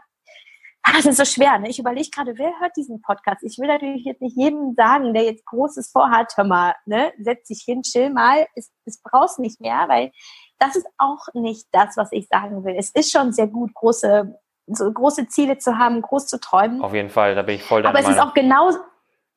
ah, 0.83 0.93
das 0.95 1.07
ist 1.07 1.17
so 1.17 1.25
schwer. 1.25 1.59
Ne? 1.59 1.69
Ich 1.69 1.79
überlege 1.79 2.11
gerade, 2.11 2.37
wer 2.39 2.53
hört 2.61 2.77
diesen 2.77 3.01
Podcast? 3.01 3.43
Ich 3.43 3.59
will 3.59 3.69
natürlich 3.69 4.05
jetzt 4.05 4.21
nicht 4.21 4.37
jedem 4.37 4.75
sagen, 4.75 5.15
der 5.15 5.25
jetzt 5.25 5.45
Großes 5.47 5.91
vorhat, 5.91 6.33
hör 6.37 6.45
mal, 6.45 6.75
ne, 6.87 7.13
setz 7.19 7.49
dich 7.49 7.63
hin, 7.65 7.83
chill 7.83 8.11
mal, 8.11 8.47
es, 8.55 8.71
es 8.85 9.01
brauchst 9.03 9.39
nicht 9.39 9.61
mehr, 9.61 9.85
weil 9.89 10.13
das 10.59 10.77
ist 10.77 10.87
auch 10.99 11.27
nicht 11.35 11.67
das, 11.73 11.97
was 11.97 12.13
ich 12.13 12.29
sagen 12.29 12.65
will. 12.65 12.75
Es 12.77 12.91
ist 12.91 13.11
schon 13.11 13.33
sehr 13.33 13.49
gut, 13.49 13.75
große, 13.75 14.39
so 14.67 14.93
große 14.93 15.29
Ziele 15.29 15.59
zu 15.59 15.79
haben, 15.79 16.03
groß 16.03 16.27
zu 16.27 16.39
träumen. 16.39 16.83
Auf 16.83 16.95
jeden 16.95 17.11
Fall, 17.11 17.35
da 17.35 17.43
bin 17.43 17.57
ich 17.57 17.65
voll 17.65 17.83
deiner 17.83 17.99
Aber 17.99 18.07
es 18.07 18.15
ist 18.15 18.21
auch 18.21 18.35
genau, 18.35 18.71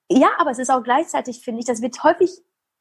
ja, 0.09 0.29
aber 0.37 0.51
es 0.51 0.59
ist 0.59 0.69
auch 0.69 0.83
gleichzeitig, 0.83 1.43
finde 1.43 1.61
ich, 1.61 1.65
das 1.65 1.81
wird 1.81 2.03
häufig 2.03 2.29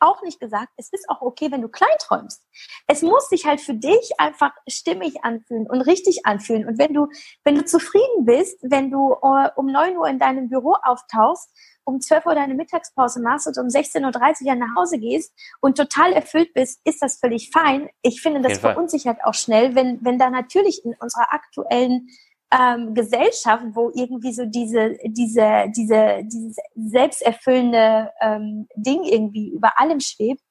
auch 0.00 0.22
nicht 0.22 0.40
gesagt, 0.40 0.72
es 0.76 0.88
ist 0.92 1.08
auch 1.08 1.20
okay, 1.20 1.50
wenn 1.50 1.62
du 1.62 1.68
klein 1.68 1.96
träumst. 1.98 2.46
Es 2.86 3.02
muss 3.02 3.28
sich 3.28 3.46
halt 3.46 3.60
für 3.60 3.74
dich 3.74 4.12
einfach 4.18 4.52
stimmig 4.68 5.24
anfühlen 5.24 5.66
und 5.68 5.80
richtig 5.82 6.26
anfühlen. 6.26 6.66
Und 6.66 6.78
wenn 6.78 6.92
du, 6.92 7.08
wenn 7.44 7.54
du 7.54 7.64
zufrieden 7.64 8.24
bist, 8.24 8.58
wenn 8.62 8.90
du 8.90 9.14
uh, 9.14 9.48
um 9.56 9.66
neun 9.66 9.96
Uhr 9.96 10.08
in 10.08 10.18
deinem 10.18 10.48
Büro 10.48 10.74
auftauchst, 10.82 11.50
um 11.84 12.00
12 12.00 12.26
Uhr 12.26 12.34
deine 12.34 12.54
Mittagspause 12.54 13.20
machst 13.20 13.46
und 13.46 13.58
um 13.58 13.66
16.30 13.66 14.46
Uhr 14.46 14.54
nach 14.54 14.74
Hause 14.76 14.98
gehst 14.98 15.34
und 15.60 15.76
total 15.76 16.12
erfüllt 16.12 16.54
bist, 16.54 16.80
ist 16.84 17.02
das 17.02 17.18
völlig 17.18 17.50
fein. 17.50 17.88
Ich 18.02 18.22
finde, 18.22 18.40
das 18.40 18.58
verunsichert 18.58 19.18
auch 19.24 19.34
schnell, 19.34 19.74
wenn, 19.74 20.02
wenn 20.04 20.18
da 20.18 20.30
natürlich 20.30 20.84
in 20.84 20.94
unserer 20.98 21.32
aktuellen 21.32 22.08
ähm, 22.56 22.94
Gesellschaft, 22.94 23.64
wo 23.72 23.90
irgendwie 23.94 24.32
so 24.32 24.44
diese, 24.46 24.96
diese, 25.04 25.66
diese, 25.76 26.22
dieses 26.24 26.56
selbsterfüllende 26.76 28.12
ähm, 28.20 28.68
Ding 28.76 29.02
irgendwie 29.02 29.50
über 29.50 29.78
allem 29.80 30.00
schwebt, 30.00 30.42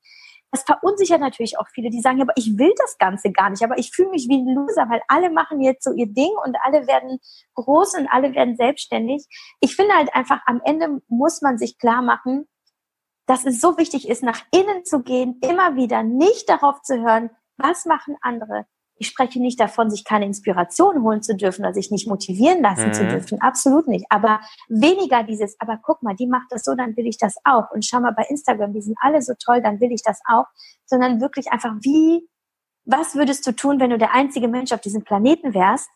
das 0.52 0.64
verunsichert 0.64 1.20
natürlich 1.20 1.58
auch 1.58 1.68
viele, 1.74 1.90
die 1.90 2.02
sagen, 2.02 2.22
aber 2.22 2.34
ich 2.36 2.58
will 2.60 2.72
das 2.78 2.98
Ganze 3.00 3.32
gar 3.32 3.50
nicht, 3.50 3.64
aber 3.64 3.80
ich 3.80 3.90
fühle 3.92 4.10
mich 4.10 4.28
wie 4.30 4.38
ein 4.38 4.54
Loser, 4.54 4.88
weil 4.88 5.02
alle 5.08 5.32
machen 5.32 5.62
jetzt 5.62 5.84
so 5.84 5.92
ihr 5.94 6.06
Ding 6.06 6.30
und 6.46 6.56
alle 6.64 6.86
werden 6.86 7.20
groß 7.56 7.96
und 7.96 8.08
alle 8.08 8.36
werden 8.36 8.56
selbstständig. 8.56 9.26
Ich 9.62 9.76
finde 9.76 9.96
halt 9.96 10.14
einfach, 10.14 10.42
am 10.46 10.62
Ende 10.64 11.02
muss 11.08 11.42
man 11.42 11.58
sich 11.58 11.80
klar 11.80 12.04
machen, 12.04 12.48
dass 13.26 13.46
es 13.46 13.62
so 13.62 13.78
wichtig 13.80 14.08
ist, 14.08 14.22
nach 14.22 14.42
innen 14.52 14.86
zu 14.86 15.02
gehen, 15.02 15.40
immer 15.42 15.76
wieder 15.76 16.04
nicht 16.04 16.48
darauf 16.50 16.82
zu 16.82 17.02
hören, 17.02 17.32
was 17.58 17.86
machen 17.86 18.16
andere, 18.22 18.68
ich 18.98 19.08
spreche 19.08 19.40
nicht 19.40 19.60
davon, 19.60 19.90
sich 19.90 20.04
keine 20.04 20.26
Inspiration 20.26 21.04
holen 21.04 21.22
zu 21.22 21.36
dürfen 21.36 21.64
oder 21.64 21.74
sich 21.74 21.92
nicht 21.92 22.08
motivieren 22.08 22.62
lassen 22.62 22.88
mhm. 22.88 22.94
zu 22.94 23.08
dürfen. 23.08 23.42
Absolut 23.42 23.88
nicht. 23.88 24.06
Aber 24.10 24.40
weniger 24.70 25.24
dieses, 25.24 25.56
aber 25.60 25.80
guck 25.82 26.04
mal, 26.04 26.16
die 26.16 26.28
macht 26.28 26.52
das 26.52 26.64
so, 26.64 26.76
dann 26.76 26.96
will 26.96 27.08
ich 27.08 27.18
das 27.18 27.36
auch. 27.44 27.72
Und 27.72 27.86
schau 27.86 28.00
mal 28.00 28.14
bei 28.14 28.26
Instagram, 28.30 28.74
die 28.74 28.82
sind 28.82 28.98
alle 29.02 29.22
so 29.22 29.34
toll, 29.44 29.62
dann 29.62 29.80
will 29.80 29.92
ich 29.92 30.04
das 30.04 30.20
auch. 30.26 30.46
Sondern 30.86 31.22
wirklich 31.22 31.52
einfach, 31.52 31.74
wie, 31.82 32.28
was 32.86 33.16
würdest 33.16 33.46
du 33.48 33.52
tun, 33.52 33.80
wenn 33.80 33.90
du 33.90 33.98
der 33.98 34.14
einzige 34.14 34.48
Mensch 34.48 34.72
auf 34.72 34.82
diesem 34.82 35.04
Planeten 35.04 35.54
wärst, 35.54 35.90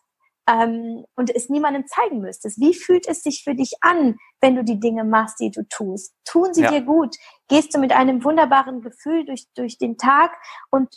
ähm, 0.48 1.04
und 1.14 1.34
es 1.34 1.50
niemandem 1.50 1.86
zeigen 1.86 2.20
müsstest. 2.20 2.58
Wie 2.58 2.72
fühlt 2.72 3.06
es 3.06 3.22
sich 3.22 3.42
für 3.44 3.54
dich 3.54 3.74
an, 3.82 4.16
wenn 4.40 4.56
du 4.56 4.64
die 4.64 4.80
Dinge 4.80 5.04
machst, 5.04 5.38
die 5.40 5.50
du 5.50 5.62
tust? 5.68 6.14
Tun 6.24 6.54
sie 6.54 6.62
ja. 6.62 6.70
dir 6.70 6.80
gut? 6.80 7.16
Gehst 7.48 7.74
du 7.74 7.78
mit 7.78 7.92
einem 7.92 8.24
wunderbaren 8.24 8.80
Gefühl 8.80 9.26
durch, 9.26 9.46
durch 9.54 9.76
den 9.76 9.98
Tag 9.98 10.32
und 10.70 10.88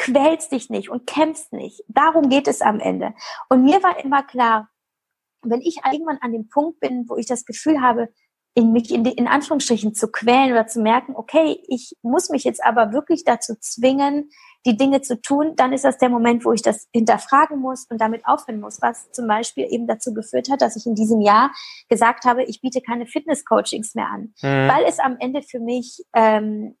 quälst 0.00 0.50
dich 0.52 0.70
nicht 0.70 0.88
und 0.88 1.06
kämpfst 1.06 1.52
nicht. 1.52 1.84
Darum 1.88 2.30
geht 2.30 2.48
es 2.48 2.62
am 2.62 2.80
Ende. 2.80 3.12
Und 3.50 3.64
mir 3.64 3.82
war 3.82 4.02
immer 4.02 4.22
klar, 4.22 4.70
wenn 5.42 5.60
ich 5.60 5.80
irgendwann 5.84 6.18
an 6.22 6.32
dem 6.32 6.48
Punkt 6.48 6.80
bin, 6.80 7.04
wo 7.08 7.16
ich 7.16 7.26
das 7.26 7.44
Gefühl 7.44 7.82
habe, 7.82 8.08
in 8.54 8.72
mich 8.72 8.92
in, 8.92 9.04
in 9.04 9.28
Anführungsstrichen 9.28 9.94
zu 9.94 10.10
quälen 10.10 10.52
oder 10.52 10.66
zu 10.66 10.80
merken, 10.80 11.14
okay, 11.14 11.62
ich 11.68 11.96
muss 12.02 12.30
mich 12.30 12.44
jetzt 12.44 12.64
aber 12.64 12.92
wirklich 12.92 13.24
dazu 13.24 13.54
zwingen, 13.60 14.30
die 14.66 14.76
Dinge 14.76 15.02
zu 15.02 15.20
tun, 15.20 15.54
dann 15.56 15.72
ist 15.72 15.84
das 15.84 15.98
der 15.98 16.08
Moment, 16.08 16.44
wo 16.44 16.52
ich 16.52 16.62
das 16.62 16.88
hinterfragen 16.92 17.58
muss 17.58 17.86
und 17.90 18.00
damit 18.00 18.26
aufhören 18.26 18.60
muss, 18.60 18.82
was 18.82 19.10
zum 19.12 19.28
Beispiel 19.28 19.66
eben 19.70 19.86
dazu 19.86 20.12
geführt 20.12 20.50
hat, 20.50 20.62
dass 20.62 20.76
ich 20.76 20.86
in 20.86 20.94
diesem 20.94 21.20
Jahr 21.20 21.52
gesagt 21.88 22.24
habe, 22.24 22.42
ich 22.42 22.60
biete 22.60 22.80
keine 22.80 23.06
Fitness-Coachings 23.06 23.94
mehr 23.94 24.08
an, 24.08 24.34
mhm. 24.42 24.68
weil 24.68 24.84
es 24.86 24.98
am 24.98 25.16
Ende 25.20 25.42
für 25.42 25.60
mich 25.60 26.02
ähm, 26.14 26.76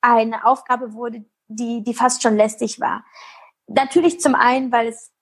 eine 0.00 0.46
Aufgabe 0.46 0.92
wurde, 0.92 1.24
die, 1.48 1.82
die 1.82 1.94
fast 1.94 2.22
schon 2.22 2.36
lästig 2.36 2.80
war. 2.80 3.04
Natürlich 3.66 4.20
zum 4.20 4.34
einen, 4.34 4.72
weil 4.72 4.88
es 4.88 5.12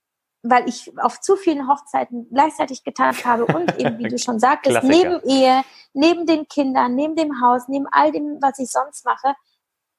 weil 0.47 0.69
ich 0.69 0.93
auf 0.99 1.21
zu 1.21 1.37
vielen 1.37 1.69
Hochzeiten 1.69 2.29
gleichzeitig 2.31 2.85
getanzt 2.85 3.25
habe 3.25 3.47
und 3.47 3.81
eben, 3.81 3.99
wie 3.99 4.09
du 4.09 4.19
schon 4.19 4.39
sagtest, 4.39 4.85
neben 4.85 5.21
Ehe, 5.27 5.63
neben 5.95 6.27
den 6.27 6.47
Kindern, 6.49 6.95
neben 6.95 7.17
dem 7.17 7.41
Haus, 7.41 7.63
neben 7.67 7.87
all 7.91 8.13
dem, 8.13 8.39
was 8.43 8.59
ich 8.59 8.71
sonst 8.71 9.07
mache, 9.07 9.35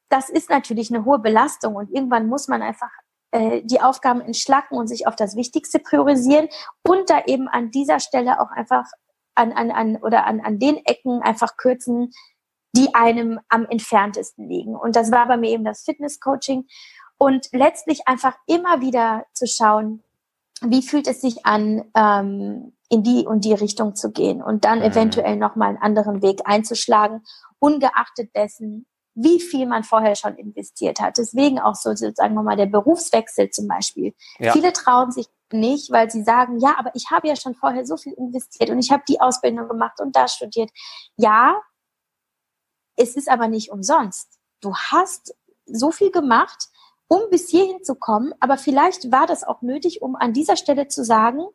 das 0.10 0.30
ist 0.30 0.52
natürlich 0.52 0.94
eine 0.94 1.04
hohe 1.04 1.18
Belastung 1.18 1.76
und 1.76 1.90
irgendwann 1.90 2.28
muss 2.28 2.48
man 2.48 2.62
einfach 2.62 2.92
äh, 3.32 3.64
die 3.64 3.82
Aufgaben 3.82 4.22
entschlacken 4.22 4.78
und 4.78 4.88
sich 4.88 5.08
auf 5.08 5.16
das 5.16 5.36
Wichtigste 5.36 5.80
priorisieren 5.80 6.48
und 6.88 7.10
da 7.10 7.24
eben 7.26 7.48
an 7.48 7.72
dieser 7.72 8.00
Stelle 8.00 8.40
auch 8.40 8.52
einfach 8.52 8.86
an, 9.34 9.52
an, 9.52 9.72
an 9.72 9.98
oder 9.98 10.28
an, 10.28 10.42
an 10.42 10.60
den 10.60 10.78
Ecken 10.86 11.24
einfach 11.24 11.58
kürzen, 11.58 12.12
die 12.76 12.94
einem 12.94 13.40
am 13.50 13.66
entferntesten 13.66 14.48
liegen. 14.48 14.76
Und 14.76 14.96
das 14.96 15.12
war 15.12 15.28
bei 15.28 15.38
mir 15.38 15.52
eben 15.52 15.64
das 15.64 15.84
Fitness-Coaching. 15.84 16.66
Und 17.18 17.48
letztlich 17.54 18.08
einfach 18.08 18.36
immer 18.46 18.82
wieder 18.82 19.26
zu 19.34 19.48
schauen, 19.48 20.04
wie 20.62 20.82
fühlt 20.82 21.08
es 21.08 21.22
sich 21.22 21.46
an, 21.46 21.86
ähm, 21.96 22.74
in 22.90 23.04
die 23.04 23.26
und 23.26 23.46
die 23.46 23.54
Richtung 23.54 23.96
zu 23.96 24.12
gehen 24.12 24.42
und 24.42 24.66
dann 24.66 24.80
mhm. 24.80 24.86
eventuell 24.86 25.38
nochmal 25.38 25.70
einen 25.70 25.82
anderen 25.82 26.22
Weg 26.22 26.42
einzuschlagen, 26.46 27.24
ungeachtet 27.60 28.36
dessen, 28.36 28.86
wie 29.16 29.40
viel 29.40 29.66
man 29.66 29.84
vorher 29.84 30.16
schon 30.16 30.36
investiert 30.36 31.00
hat. 31.00 31.18
Deswegen 31.18 31.60
auch 31.60 31.76
so, 31.76 31.96
sagen 31.96 32.36
wir 32.36 32.44
mal, 32.44 32.58
der 32.58 32.66
Berufswechsel 32.66 33.50
zum 33.50 33.68
Beispiel. 33.68 34.14
Ja. 34.40 34.52
Viele 34.52 34.74
trauen 34.74 35.12
sich 35.12 35.28
nicht, 35.54 35.92
weil 35.92 36.12
sie 36.12 36.24
sagen, 36.24 36.60
ja, 36.60 36.76
aber 36.78 36.92
ich 36.96 37.12
habe 37.12 37.28
ja 37.28 37.36
schon 37.36 37.56
vorher 37.56 37.86
so 37.86 37.96
viel 37.96 38.14
investiert 38.14 38.70
und 38.70 38.80
ich 38.80 38.92
habe 38.92 39.04
die 39.08 39.22
Ausbildung 39.22 39.70
gemacht 39.70 40.00
und 40.02 40.16
da 40.16 40.28
studiert. 40.28 40.70
Ja, 41.16 41.56
es 42.96 43.16
ist 43.16 43.30
aber 43.30 43.48
nicht 43.48 43.72
umsonst. 43.72 44.40
Du 44.62 44.76
hast 44.76 45.36
so 45.66 45.92
viel 45.92 46.12
gemacht, 46.12 46.70
um 47.08 47.22
bis 47.30 47.50
hierhin 47.50 47.84
zu 47.84 47.96
kommen, 47.96 48.34
aber 48.40 48.58
vielleicht 48.58 49.12
war 49.12 49.28
das 49.28 49.44
auch 49.44 49.62
nötig, 49.62 50.02
um 50.02 50.16
an 50.16 50.34
dieser 50.34 50.58
Stelle 50.58 50.88
zu 50.88 51.04
sagen, 51.04 51.46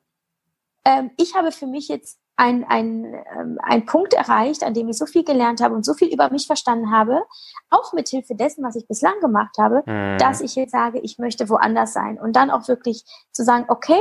ähm, 0.84 1.10
ich 1.16 1.34
habe 1.34 1.52
für 1.52 1.66
mich 1.66 1.88
jetzt 1.88 2.18
ein, 2.36 2.64
ein, 2.64 3.04
ähm, 3.38 3.58
ein 3.62 3.84
Punkt 3.84 4.14
erreicht, 4.14 4.62
an 4.62 4.72
dem 4.72 4.88
ich 4.88 4.96
so 4.96 5.04
viel 5.04 5.24
gelernt 5.24 5.60
habe 5.60 5.74
und 5.74 5.84
so 5.84 5.92
viel 5.92 6.08
über 6.08 6.30
mich 6.30 6.46
verstanden 6.46 6.90
habe, 6.90 7.22
auch 7.68 7.92
mit 7.92 8.08
Hilfe 8.08 8.34
dessen, 8.34 8.64
was 8.64 8.76
ich 8.76 8.88
bislang 8.88 9.20
gemacht 9.20 9.56
habe, 9.58 9.82
mhm. 9.84 10.16
dass 10.18 10.40
ich 10.40 10.54
jetzt 10.54 10.72
sage, 10.72 11.00
ich 11.00 11.18
möchte 11.18 11.48
woanders 11.50 11.92
sein 11.92 12.18
und 12.18 12.36
dann 12.36 12.50
auch 12.50 12.66
wirklich 12.66 13.04
zu 13.32 13.44
sagen, 13.44 13.66
okay, 13.68 14.00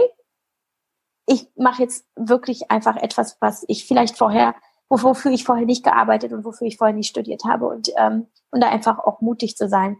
ich 1.25 1.47
mache 1.57 1.83
jetzt 1.83 2.05
wirklich 2.15 2.71
einfach 2.71 2.95
etwas, 2.95 3.37
was 3.41 3.65
ich 3.67 3.85
vielleicht 3.85 4.17
vorher 4.17 4.55
wofür 4.89 5.31
ich 5.31 5.43
vorher 5.43 5.65
nicht 5.65 5.83
gearbeitet 5.83 6.33
und 6.33 6.43
wofür 6.43 6.67
ich 6.67 6.77
vorher 6.77 6.95
nicht 6.95 7.09
studiert 7.09 7.43
habe 7.45 7.67
und, 7.67 7.89
ähm, 7.97 8.27
und 8.51 8.61
da 8.61 8.69
einfach 8.69 8.99
auch 8.99 9.21
mutig 9.21 9.55
zu 9.55 9.67
sein. 9.67 9.97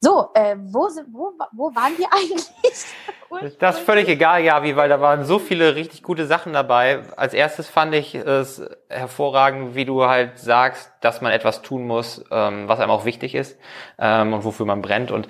So, 0.00 0.30
äh, 0.34 0.56
wo, 0.58 0.88
wo, 1.12 1.32
wo 1.52 1.74
waren 1.74 1.96
wir 1.96 2.06
eigentlich? 2.12 2.50
Das 3.58 3.78
ist 3.78 3.84
völlig 3.84 4.08
egal, 4.08 4.42
Javi, 4.42 4.76
weil 4.76 4.88
da 4.88 5.00
waren 5.00 5.24
so 5.24 5.38
viele 5.38 5.74
richtig 5.74 6.02
gute 6.02 6.26
Sachen 6.26 6.52
dabei. 6.52 7.00
Als 7.16 7.34
erstes 7.34 7.68
fand 7.68 7.94
ich 7.94 8.14
es 8.14 8.62
hervorragend, 8.88 9.74
wie 9.74 9.84
du 9.84 10.06
halt 10.06 10.38
sagst, 10.38 10.92
dass 11.00 11.20
man 11.20 11.32
etwas 11.32 11.62
tun 11.62 11.86
muss, 11.86 12.24
ähm, 12.30 12.68
was 12.68 12.78
einem 12.78 12.90
auch 12.90 13.04
wichtig 13.04 13.34
ist 13.34 13.58
ähm, 13.98 14.32
und 14.32 14.44
wofür 14.44 14.66
man 14.66 14.82
brennt. 14.82 15.10
Und 15.10 15.28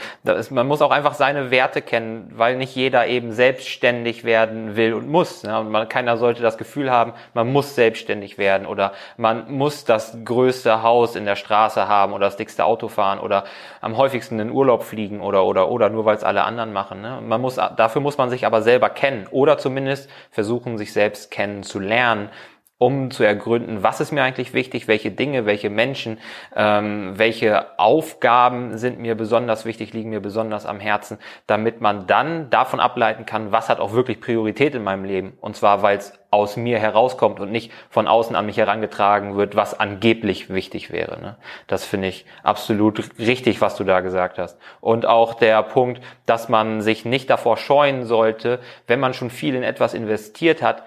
man 0.51 0.67
muss 0.67 0.83
auch 0.83 0.91
einfach 0.91 1.15
seine 1.15 1.51
Werte 1.51 1.81
kennen, 1.81 2.31
weil 2.35 2.57
nicht 2.57 2.75
jeder 2.75 3.07
eben 3.07 3.33
selbstständig 3.33 4.25
werden 4.25 4.77
will 4.77 4.95
und 4.95 5.09
muss. 5.09 5.43
Ne? 5.45 5.59
Und 5.59 5.89
keiner 5.89 6.17
sollte 6.17 6.43
das 6.43 6.59
Gefühl 6.59 6.91
haben, 6.91 7.13
man 7.35 7.51
muss 7.53 7.75
selbstständig 7.75 8.37
werden 8.37 8.67
oder 8.67 8.93
man 9.17 9.51
muss 9.51 9.85
das 9.85 10.19
größte 10.25 10.83
Haus 10.83 11.17
in 11.17 11.25
der 11.25 11.37
Straße 11.37 11.89
haben 11.89 12.13
oder 12.13 12.27
das 12.27 12.37
dickste 12.37 12.65
Auto 12.65 12.89
fahren 12.89 13.19
oder 13.19 13.45
am 13.81 13.97
häufigsten 13.97 14.39
in 14.41 14.51
Urlaub 14.51 14.83
fliegen 14.83 15.21
oder 15.21 15.45
oder 15.45 15.71
oder 15.71 15.89
nur 15.89 16.05
weil 16.05 16.17
es 16.17 16.25
alle 16.25 16.45
anderen 16.45 16.73
machen. 16.73 17.01
Ne? 17.01 17.21
Man 17.23 17.41
muss 17.41 17.57
dafür 17.77 17.92
muss 18.01 18.19
man 18.19 18.31
sich 18.31 18.47
aber 18.47 18.63
selber 18.63 18.91
kennen 18.91 19.27
oder 19.31 19.59
zumindest 19.59 20.09
versuchen, 20.31 20.79
sich 20.79 20.93
selbst 20.93 21.31
kennenzulernen 21.31 22.31
um 22.83 23.13
zu 23.13 23.23
ergründen, 23.23 23.85
was 23.85 24.01
ist 24.01 24.11
mir 24.11 24.25
eigentlich 24.25 24.55
wichtig, 24.55 24.89
welche 24.89 25.13
Dinge, 25.13 25.47
welche 25.47 25.71
Menschen, 25.71 26.19
ähm, 26.57 27.13
welche 27.15 27.79
Aufgaben 27.79 28.77
sind 28.77 28.99
mir 28.99 29.15
besonders 29.15 29.65
wichtig, 29.65 29.93
liegen 29.93 30.11
mir 30.11 30.19
besonders 30.19 30.67
am 30.67 30.81
Herzen, 30.81 31.19
damit 31.47 31.81
man 31.81 32.09
dann 32.09 32.51
davon 32.51 32.81
ableiten 32.81 33.25
kann, 33.25 33.53
was 33.53 33.69
hat 33.69 33.79
auch 33.79 33.93
wirklich 33.93 34.21
Priorität 34.21 34.75
in 34.75 34.83
meinem 34.83 35.05
Leben. 35.05 35.35
Und 35.41 35.55
zwar, 35.55 35.83
weil 35.83 35.97
es 35.97 36.13
aus 36.33 36.57
mir 36.57 36.81
herauskommt 36.81 37.39
und 37.39 37.53
nicht 37.53 37.71
von 37.89 38.09
außen 38.09 38.35
an 38.35 38.47
mich 38.47 38.57
herangetragen 38.57 39.37
wird, 39.37 39.55
was 39.55 39.79
angeblich 39.79 40.51
wichtig 40.53 40.91
wäre. 40.91 41.21
Ne? 41.21 41.37
Das 41.69 41.85
finde 41.85 42.09
ich 42.09 42.27
absolut 42.43 43.17
richtig, 43.21 43.61
was 43.61 43.77
du 43.77 43.85
da 43.85 44.01
gesagt 44.01 44.39
hast. 44.39 44.59
Und 44.81 45.07
auch 45.07 45.35
der 45.35 45.63
Punkt, 45.63 46.03
dass 46.27 46.49
man 46.49 46.81
sich 46.81 47.05
nicht 47.05 47.31
davor 47.31 47.59
scheuen 47.59 48.07
sollte, 48.07 48.59
wenn 48.89 48.99
man 48.99 49.15
schon 49.15 49.31
viel 49.31 49.55
in 49.55 49.63
etwas 49.63 49.95
investiert 49.95 50.63
hat, 50.63 50.83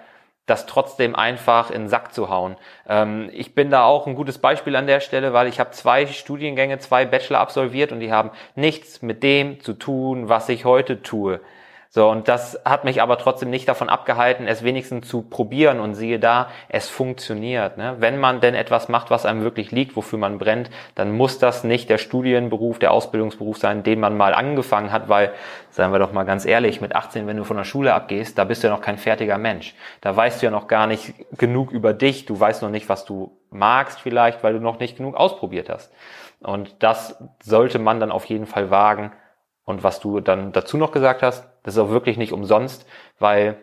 das 0.46 0.66
trotzdem 0.66 1.14
einfach 1.14 1.70
in 1.70 1.82
den 1.82 1.88
Sack 1.88 2.14
zu 2.14 2.30
hauen. 2.30 2.56
Ähm, 2.88 3.28
ich 3.32 3.54
bin 3.54 3.70
da 3.70 3.84
auch 3.84 4.06
ein 4.06 4.14
gutes 4.14 4.38
Beispiel 4.38 4.76
an 4.76 4.86
der 4.86 5.00
Stelle, 5.00 5.32
weil 5.32 5.48
ich 5.48 5.60
habe 5.60 5.72
zwei 5.72 6.06
Studiengänge, 6.06 6.78
zwei 6.78 7.04
Bachelor 7.04 7.40
absolviert 7.40 7.92
und 7.92 8.00
die 8.00 8.12
haben 8.12 8.30
nichts 8.54 9.02
mit 9.02 9.22
dem 9.22 9.60
zu 9.60 9.72
tun, 9.74 10.28
was 10.28 10.48
ich 10.48 10.64
heute 10.64 11.02
tue. 11.02 11.40
So, 11.88 12.10
und 12.10 12.28
das 12.28 12.60
hat 12.64 12.84
mich 12.84 13.00
aber 13.00 13.16
trotzdem 13.16 13.50
nicht 13.50 13.68
davon 13.68 13.88
abgehalten, 13.88 14.46
es 14.46 14.64
wenigstens 14.64 15.08
zu 15.08 15.22
probieren 15.22 15.80
und 15.80 15.94
siehe 15.94 16.18
da, 16.18 16.48
es 16.68 16.88
funktioniert. 16.88 17.78
Ne? 17.78 17.96
Wenn 17.98 18.18
man 18.18 18.40
denn 18.40 18.54
etwas 18.54 18.88
macht, 18.88 19.10
was 19.10 19.24
einem 19.24 19.42
wirklich 19.42 19.70
liegt, 19.70 19.96
wofür 19.96 20.18
man 20.18 20.38
brennt, 20.38 20.70
dann 20.94 21.12
muss 21.16 21.38
das 21.38 21.64
nicht 21.64 21.88
der 21.88 21.98
Studienberuf, 21.98 22.78
der 22.78 22.92
Ausbildungsberuf 22.92 23.56
sein, 23.58 23.82
den 23.82 24.00
man 24.00 24.16
mal 24.16 24.34
angefangen 24.34 24.92
hat, 24.92 25.08
weil, 25.08 25.32
seien 25.70 25.92
wir 25.92 25.98
doch 25.98 26.12
mal 26.12 26.24
ganz 26.24 26.44
ehrlich, 26.44 26.80
mit 26.80 26.94
18, 26.94 27.26
wenn 27.26 27.36
du 27.36 27.44
von 27.44 27.56
der 27.56 27.64
Schule 27.64 27.94
abgehst, 27.94 28.36
da 28.36 28.44
bist 28.44 28.62
du 28.62 28.68
ja 28.68 28.74
noch 28.74 28.82
kein 28.82 28.98
fertiger 28.98 29.38
Mensch. 29.38 29.74
Da 30.00 30.14
weißt 30.14 30.42
du 30.42 30.46
ja 30.46 30.50
noch 30.50 30.68
gar 30.68 30.86
nicht 30.86 31.14
genug 31.38 31.70
über 31.70 31.92
dich, 31.92 32.26
du 32.26 32.38
weißt 32.38 32.62
noch 32.62 32.70
nicht, 32.70 32.88
was 32.88 33.04
du 33.04 33.38
magst 33.50 34.00
vielleicht, 34.00 34.42
weil 34.42 34.54
du 34.54 34.60
noch 34.60 34.80
nicht 34.80 34.96
genug 34.96 35.16
ausprobiert 35.16 35.68
hast. 35.68 35.92
Und 36.40 36.82
das 36.82 37.22
sollte 37.42 37.78
man 37.78 38.00
dann 38.00 38.12
auf 38.12 38.26
jeden 38.26 38.46
Fall 38.46 38.70
wagen. 38.70 39.12
Und 39.64 39.82
was 39.82 39.98
du 39.98 40.20
dann 40.20 40.52
dazu 40.52 40.76
noch 40.76 40.92
gesagt 40.92 41.22
hast, 41.22 41.48
das 41.66 41.74
ist 41.74 41.80
auch 41.80 41.90
wirklich 41.90 42.16
nicht 42.16 42.32
umsonst, 42.32 42.86
weil 43.18 43.56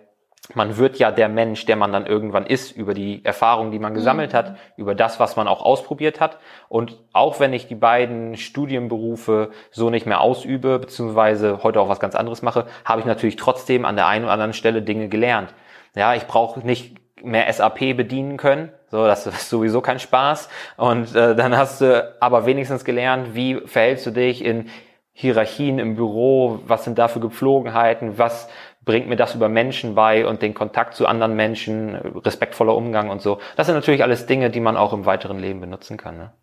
man 0.56 0.76
wird 0.76 1.00
ja 1.00 1.10
der 1.10 1.30
Mensch, 1.30 1.66
der 1.66 1.78
man 1.78 1.94
dann 1.94 2.06
irgendwann 2.06 2.46
ist, 2.46 2.72
über 2.72 2.94
die 2.94 3.24
Erfahrungen, 3.24 3.72
die 3.72 3.80
man 3.80 3.94
gesammelt 3.94 4.34
mhm. 4.34 4.38
hat, 4.38 4.56
über 4.76 4.94
das, 4.94 5.22
was 5.22 5.38
man 5.38 5.48
auch 5.48 5.64
ausprobiert 5.64 6.20
hat. 6.20 6.38
Und 6.68 7.00
auch 7.14 7.40
wenn 7.40 7.54
ich 7.54 7.68
die 7.68 7.76
beiden 7.76 8.36
Studienberufe 8.36 9.52
so 9.72 9.90
nicht 9.90 10.06
mehr 10.06 10.20
ausübe, 10.20 10.80
beziehungsweise 10.80 11.64
heute 11.64 11.80
auch 11.80 11.88
was 11.88 12.02
ganz 12.02 12.14
anderes 12.14 12.42
mache, 12.42 12.66
habe 12.84 13.00
ich 13.00 13.06
natürlich 13.06 13.38
trotzdem 13.38 13.86
an 13.86 13.96
der 13.96 14.08
einen 14.08 14.26
oder 14.26 14.34
anderen 14.34 14.54
Stelle 14.54 14.82
Dinge 14.82 15.08
gelernt. 15.08 15.54
Ja, 15.96 16.14
ich 16.14 16.28
brauche 16.28 16.60
nicht 16.60 16.98
mehr 17.24 17.52
SAP 17.52 17.96
bedienen 17.96 18.36
können. 18.36 18.70
So, 18.92 19.06
das 19.06 19.26
ist 19.26 19.50
sowieso 19.50 19.80
kein 19.80 20.00
Spaß. 20.00 20.50
Und 20.76 21.16
äh, 21.16 21.38
dann 21.38 21.56
hast 21.56 21.80
du 21.80 22.14
aber 22.20 22.46
wenigstens 22.46 22.84
gelernt, 22.84 23.34
wie 23.34 23.62
verhältst 23.66 24.06
du 24.06 24.12
dich 24.12 24.44
in 24.44 24.70
Hierarchien 25.14 25.80
im 25.80 25.96
Büro, 25.96 26.60
was 26.66 26.84
sind 26.84 26.98
da 26.98 27.08
für 27.08 27.20
Gepflogenheiten, 27.20 28.18
was 28.18 28.50
bringt 28.84 29.08
mir 29.08 29.16
das 29.16 29.36
über 29.36 29.48
Menschen 29.48 29.96
bei 29.96 30.26
und 30.26 30.42
den 30.42 30.54
Kontakt 30.54 30.96
zu 30.96 31.08
anderen 31.08 31.36
Menschen, 31.36 31.96
respektvoller 31.96 32.76
Umgang 32.76 33.10
und 33.10 33.22
so. 33.22 33.40
Das 33.56 33.68
sind 33.68 33.76
natürlich 33.76 34.04
alles 34.04 34.26
Dinge, 34.26 34.50
die 34.50 34.60
man 34.60 34.76
auch 34.76 34.92
im 34.92 35.06
weiteren 35.06 35.40
Leben 35.40 35.62
benutzen 35.62 35.98
kann. 35.98 36.18
Ne? 36.18 36.34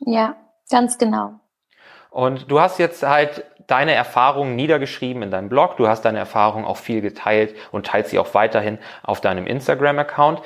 Ja, 0.00 0.36
ganz 0.70 0.98
genau. 0.98 1.40
Und 2.10 2.50
du 2.50 2.60
hast 2.60 2.78
jetzt 2.78 3.02
halt 3.02 3.44
deine 3.66 3.92
Erfahrungen 3.92 4.54
niedergeschrieben 4.54 5.22
in 5.22 5.30
deinem 5.30 5.48
Blog, 5.48 5.76
du 5.76 5.88
hast 5.88 6.04
deine 6.04 6.18
Erfahrungen 6.18 6.64
auch 6.64 6.76
viel 6.76 7.00
geteilt 7.00 7.56
und 7.72 7.86
teilst 7.86 8.10
sie 8.10 8.18
auch 8.18 8.34
weiterhin 8.34 8.78
auf 9.02 9.20
deinem 9.20 9.46
Instagram-Account. 9.46 10.40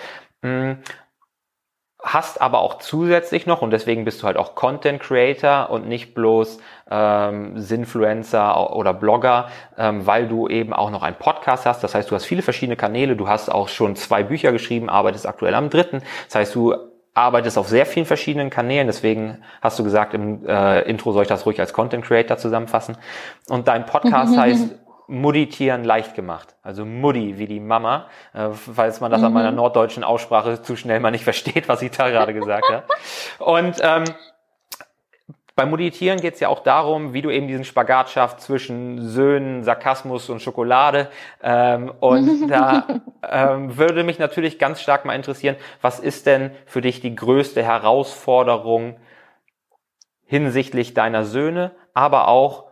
Hast 2.00 2.40
aber 2.40 2.60
auch 2.60 2.78
zusätzlich 2.78 3.46
noch, 3.46 3.60
und 3.60 3.72
deswegen 3.72 4.04
bist 4.04 4.22
du 4.22 4.26
halt 4.26 4.36
auch 4.36 4.54
Content 4.54 5.00
Creator 5.00 5.68
und 5.70 5.88
nicht 5.88 6.14
bloß 6.14 6.58
ähm, 6.90 7.58
Sinfluencer 7.58 8.72
oder 8.74 8.94
Blogger, 8.94 9.48
ähm, 9.76 10.06
weil 10.06 10.28
du 10.28 10.46
eben 10.46 10.72
auch 10.72 10.90
noch 10.90 11.02
einen 11.02 11.16
Podcast 11.16 11.66
hast. 11.66 11.82
Das 11.82 11.96
heißt, 11.96 12.08
du 12.08 12.14
hast 12.14 12.24
viele 12.24 12.42
verschiedene 12.42 12.76
Kanäle, 12.76 13.16
du 13.16 13.28
hast 13.28 13.48
auch 13.48 13.68
schon 13.68 13.96
zwei 13.96 14.22
Bücher 14.22 14.52
geschrieben, 14.52 14.88
arbeitest 14.88 15.26
aktuell 15.26 15.54
am 15.54 15.70
dritten. 15.70 16.02
Das 16.26 16.36
heißt, 16.36 16.54
du 16.54 16.76
arbeitest 17.14 17.58
auf 17.58 17.68
sehr 17.68 17.84
vielen 17.84 18.06
verschiedenen 18.06 18.48
Kanälen, 18.48 18.86
deswegen 18.86 19.38
hast 19.60 19.78
du 19.78 19.82
gesagt, 19.82 20.14
im 20.14 20.46
äh, 20.46 20.82
Intro 20.82 21.10
soll 21.10 21.22
ich 21.22 21.28
das 21.28 21.46
ruhig 21.46 21.58
als 21.58 21.72
Content 21.72 22.04
Creator 22.04 22.36
zusammenfassen. 22.36 22.96
Und 23.48 23.66
dein 23.66 23.86
Podcast 23.86 24.36
heißt 24.38 24.76
Mudditieren 25.08 25.84
leicht 25.84 26.14
gemacht. 26.14 26.54
Also 26.62 26.84
Muddi 26.84 27.38
wie 27.38 27.46
die 27.46 27.60
Mama, 27.60 28.06
äh, 28.34 28.50
falls 28.50 29.00
man 29.00 29.10
das 29.10 29.20
mhm. 29.20 29.26
an 29.26 29.32
meiner 29.32 29.50
mhm. 29.50 29.56
norddeutschen 29.56 30.04
Aussprache 30.04 30.62
zu 30.62 30.76
schnell 30.76 31.00
mal 31.00 31.10
nicht 31.10 31.24
versteht, 31.24 31.68
was 31.68 31.82
ich 31.82 31.90
da 31.90 32.10
gerade 32.10 32.34
gesagt 32.34 32.66
habe. 32.68 32.84
Und 33.38 33.78
ähm, 33.82 34.04
beim 35.58 35.70
Muditieren 35.70 36.20
geht 36.20 36.34
es 36.34 36.40
ja 36.40 36.48
auch 36.48 36.60
darum, 36.60 37.14
wie 37.14 37.22
du 37.22 37.30
eben 37.30 37.48
diesen 37.48 37.64
Spagat 37.64 38.10
schaffst 38.10 38.42
zwischen 38.42 39.08
Söhnen, 39.08 39.64
Sarkasmus 39.64 40.30
und 40.30 40.40
Schokolade. 40.40 41.08
Ähm, 41.42 41.90
und 41.98 42.46
da 42.50 42.86
ähm, 43.28 43.76
würde 43.76 44.04
mich 44.04 44.20
natürlich 44.20 44.60
ganz 44.60 44.80
stark 44.80 45.04
mal 45.04 45.14
interessieren, 45.14 45.56
was 45.80 45.98
ist 45.98 46.26
denn 46.26 46.52
für 46.66 46.80
dich 46.80 47.00
die 47.00 47.16
größte 47.16 47.60
Herausforderung 47.64 48.98
hinsichtlich 50.26 50.94
deiner 50.94 51.24
Söhne, 51.24 51.72
aber 51.92 52.28
auch 52.28 52.66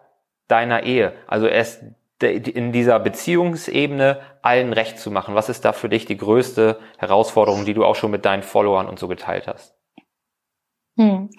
deiner 0.47 0.85
Ehe? 0.85 1.13
Also 1.27 1.49
es 1.49 1.83
in 2.23 2.73
dieser 2.73 2.99
Beziehungsebene 2.99 4.21
allen 4.43 4.73
recht 4.73 4.99
zu 4.99 5.11
machen? 5.11 5.35
Was 5.35 5.49
ist 5.49 5.65
da 5.65 5.73
für 5.73 5.89
dich 5.89 6.07
die 6.07 6.17
größte 6.17 6.79
Herausforderung, 6.99 7.65
die 7.65 7.75
du 7.75 7.85
auch 7.85 7.97
schon 7.97 8.11
mit 8.11 8.25
deinen 8.25 8.43
Followern 8.43 8.89
und 8.89 8.99
so 8.99 9.09
geteilt 9.09 9.47
hast? 9.47 9.75
Hm. 10.97 11.31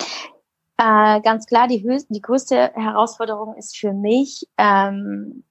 Äh, 0.77 1.21
ganz 1.21 1.47
klar, 1.47 1.67
die, 1.67 1.83
höchste, 1.83 2.13
die 2.13 2.21
größte 2.21 2.71
Herausforderung 2.75 3.55
ist 3.55 3.75
für 3.75 3.93
mich, 3.93 4.47
ähm, 4.57 5.43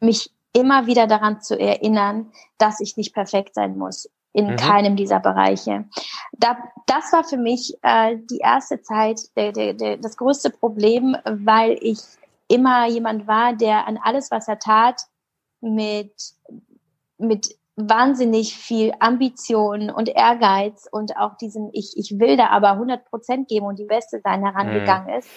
mich 0.00 0.30
immer 0.54 0.86
wieder 0.86 1.06
daran 1.06 1.42
zu 1.42 1.58
erinnern, 1.58 2.32
dass 2.56 2.80
ich 2.80 2.96
nicht 2.96 3.12
perfekt 3.12 3.54
sein 3.54 3.76
muss 3.76 4.08
in 4.32 4.46
mhm. 4.46 4.56
keinem 4.56 4.96
dieser 4.96 5.20
Bereiche. 5.20 5.84
Da, 6.32 6.56
das 6.86 7.12
war 7.12 7.24
für 7.24 7.36
mich 7.36 7.76
äh, 7.82 8.16
die 8.30 8.38
erste 8.38 8.82
Zeit 8.82 9.20
der, 9.36 9.52
der, 9.52 9.74
der, 9.74 9.96
das 9.96 10.16
größte 10.16 10.50
Problem, 10.50 11.16
weil 11.24 11.78
ich 11.80 11.98
immer 12.54 12.86
jemand 12.86 13.26
war, 13.26 13.54
der 13.54 13.86
an 13.86 13.98
alles, 14.02 14.30
was 14.30 14.48
er 14.48 14.58
tat, 14.58 15.02
mit, 15.60 16.12
mit 17.18 17.56
wahnsinnig 17.76 18.56
viel 18.56 18.92
Ambition 19.00 19.90
und 19.90 20.08
Ehrgeiz 20.08 20.86
und 20.90 21.16
auch 21.16 21.36
diesen 21.36 21.70
ich, 21.72 21.94
ich 21.96 22.18
will 22.18 22.36
da 22.36 22.48
aber 22.48 22.72
100 22.72 23.04
Prozent 23.06 23.48
geben 23.48 23.66
und 23.66 23.78
die 23.78 23.86
Beste 23.86 24.20
sein 24.22 24.44
herangegangen 24.44 25.12
mhm. 25.12 25.18
ist. 25.18 25.28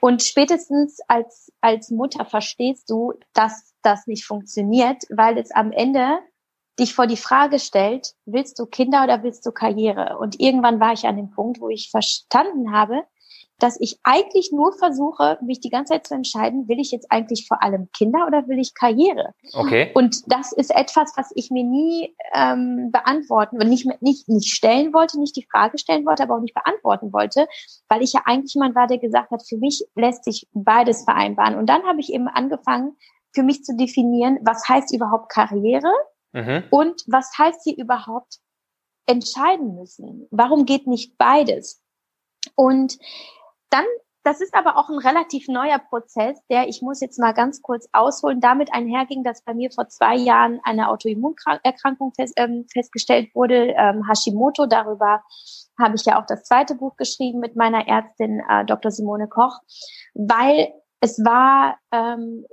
Und 0.00 0.22
spätestens 0.22 0.98
als, 1.08 1.52
als 1.60 1.90
Mutter 1.90 2.24
verstehst 2.24 2.90
du, 2.90 3.14
dass 3.32 3.74
das 3.82 4.06
nicht 4.06 4.26
funktioniert, 4.26 5.04
weil 5.10 5.38
es 5.38 5.50
am 5.50 5.72
Ende 5.72 6.18
dich 6.78 6.94
vor 6.94 7.06
die 7.06 7.16
Frage 7.16 7.58
stellt, 7.58 8.14
willst 8.24 8.58
du 8.58 8.66
Kinder 8.66 9.04
oder 9.04 9.22
willst 9.22 9.44
du 9.44 9.52
Karriere? 9.52 10.18
Und 10.18 10.40
irgendwann 10.40 10.80
war 10.80 10.92
ich 10.92 11.06
an 11.06 11.16
dem 11.16 11.30
Punkt, 11.30 11.60
wo 11.60 11.68
ich 11.68 11.90
verstanden 11.90 12.72
habe, 12.72 13.02
dass 13.62 13.78
ich 13.80 13.98
eigentlich 14.02 14.50
nur 14.52 14.72
versuche, 14.72 15.38
mich 15.42 15.60
die 15.60 15.70
ganze 15.70 15.92
Zeit 15.92 16.06
zu 16.06 16.14
entscheiden, 16.14 16.68
will 16.68 16.80
ich 16.80 16.90
jetzt 16.90 17.10
eigentlich 17.10 17.46
vor 17.46 17.62
allem 17.62 17.88
Kinder 17.92 18.26
oder 18.26 18.48
will 18.48 18.58
ich 18.58 18.74
Karriere? 18.74 19.34
Okay. 19.52 19.90
Und 19.94 20.22
das 20.26 20.52
ist 20.52 20.74
etwas, 20.74 21.12
was 21.16 21.30
ich 21.34 21.50
mir 21.50 21.64
nie 21.64 22.14
ähm, 22.34 22.90
beantworten, 22.90 23.58
nicht, 23.58 23.86
nicht, 24.00 24.28
nicht 24.28 24.48
stellen 24.48 24.92
wollte, 24.92 25.20
nicht 25.20 25.36
die 25.36 25.46
Frage 25.50 25.78
stellen 25.78 26.06
wollte, 26.06 26.22
aber 26.22 26.36
auch 26.36 26.40
nicht 26.40 26.54
beantworten 26.54 27.12
wollte, 27.12 27.46
weil 27.88 28.02
ich 28.02 28.12
ja 28.12 28.22
eigentlich 28.24 28.54
jemand 28.54 28.74
war, 28.74 28.86
der 28.86 28.98
gesagt 28.98 29.30
hat, 29.30 29.46
für 29.46 29.58
mich 29.58 29.84
lässt 29.94 30.24
sich 30.24 30.48
beides 30.52 31.04
vereinbaren. 31.04 31.56
Und 31.56 31.66
dann 31.66 31.84
habe 31.84 32.00
ich 32.00 32.12
eben 32.12 32.28
angefangen, 32.28 32.96
für 33.32 33.42
mich 33.42 33.62
zu 33.62 33.76
definieren, 33.76 34.38
was 34.42 34.68
heißt 34.68 34.92
überhaupt 34.94 35.30
Karriere 35.30 35.92
mhm. 36.32 36.64
und 36.70 37.02
was 37.06 37.30
heißt 37.38 37.62
hier 37.64 37.76
überhaupt 37.76 38.38
entscheiden 39.06 39.74
müssen. 39.74 40.26
Warum 40.30 40.66
geht 40.66 40.86
nicht 40.86 41.16
beides? 41.18 41.82
Und 42.54 42.98
dann 43.70 43.84
das 44.22 44.42
ist 44.42 44.54
aber 44.54 44.76
auch 44.76 44.90
ein 44.90 44.98
relativ 44.98 45.48
neuer 45.48 45.78
Prozess, 45.78 46.38
der, 46.50 46.68
ich 46.68 46.82
muss 46.82 47.00
jetzt 47.00 47.18
mal 47.18 47.32
ganz 47.32 47.62
kurz 47.62 47.88
ausholen, 47.92 48.40
damit 48.40 48.72
einherging, 48.72 49.24
dass 49.24 49.42
bei 49.42 49.54
mir 49.54 49.70
vor 49.70 49.88
zwei 49.88 50.14
Jahren 50.14 50.60
eine 50.62 50.90
Autoimmunerkrankung 50.90 52.12
fest, 52.14 52.34
ähm, 52.36 52.66
festgestellt 52.70 53.34
wurde, 53.34 53.74
ähm, 53.78 54.06
Hashimoto. 54.06 54.66
Darüber 54.66 55.22
habe 55.78 55.94
ich 55.94 56.04
ja 56.04 56.20
auch 56.20 56.26
das 56.26 56.44
zweite 56.44 56.74
Buch 56.74 56.96
geschrieben 56.96 57.40
mit 57.40 57.56
meiner 57.56 57.88
Ärztin 57.88 58.42
äh, 58.46 58.66
Dr. 58.66 58.90
Simone 58.90 59.26
Koch, 59.26 59.58
weil 60.12 60.70
es 61.00 61.18
war 61.24 61.78
ähm, 61.90 62.44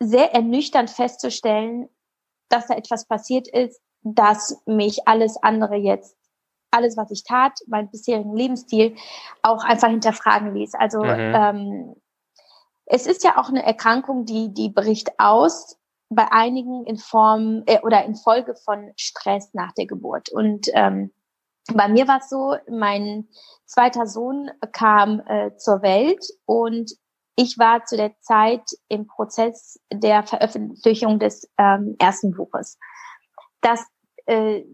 sehr 0.00 0.32
ernüchternd 0.32 0.88
festzustellen, 0.88 1.90
dass 2.48 2.68
da 2.68 2.74
etwas 2.74 3.06
passiert 3.06 3.48
ist, 3.48 3.82
dass 4.00 4.62
mich 4.64 5.06
alles 5.06 5.36
andere 5.42 5.76
jetzt 5.76 6.17
alles, 6.70 6.96
was 6.96 7.10
ich 7.10 7.24
tat, 7.24 7.52
meinen 7.66 7.90
bisherigen 7.90 8.34
Lebensstil, 8.34 8.96
auch 9.42 9.64
einfach 9.64 9.88
hinterfragen 9.88 10.54
ließ. 10.54 10.74
Also 10.74 11.02
mhm. 11.02 11.34
ähm, 11.34 11.96
es 12.86 13.06
ist 13.06 13.24
ja 13.24 13.38
auch 13.38 13.48
eine 13.48 13.64
Erkrankung, 13.64 14.24
die, 14.24 14.52
die 14.52 14.70
bricht 14.70 15.10
aus 15.18 15.78
bei 16.10 16.30
einigen 16.32 16.86
in 16.86 16.96
Form 16.96 17.62
äh, 17.66 17.80
oder 17.82 18.04
in 18.04 18.14
Folge 18.14 18.54
von 18.64 18.92
Stress 18.96 19.52
nach 19.52 19.72
der 19.72 19.86
Geburt. 19.86 20.30
Und 20.30 20.68
ähm, 20.72 21.12
bei 21.74 21.88
mir 21.88 22.08
war 22.08 22.18
es 22.18 22.30
so, 22.30 22.56
mein 22.70 23.28
zweiter 23.66 24.06
Sohn 24.06 24.50
kam 24.72 25.20
äh, 25.26 25.54
zur 25.56 25.82
Welt 25.82 26.24
und 26.46 26.92
ich 27.36 27.58
war 27.58 27.84
zu 27.84 27.96
der 27.96 28.18
Zeit 28.20 28.64
im 28.88 29.06
Prozess 29.06 29.78
der 29.92 30.22
Veröffentlichung 30.24 31.18
des 31.18 31.48
ähm, 31.58 31.94
ersten 31.98 32.32
Buches. 32.32 32.78
Das 33.60 33.84
äh, 34.26 34.64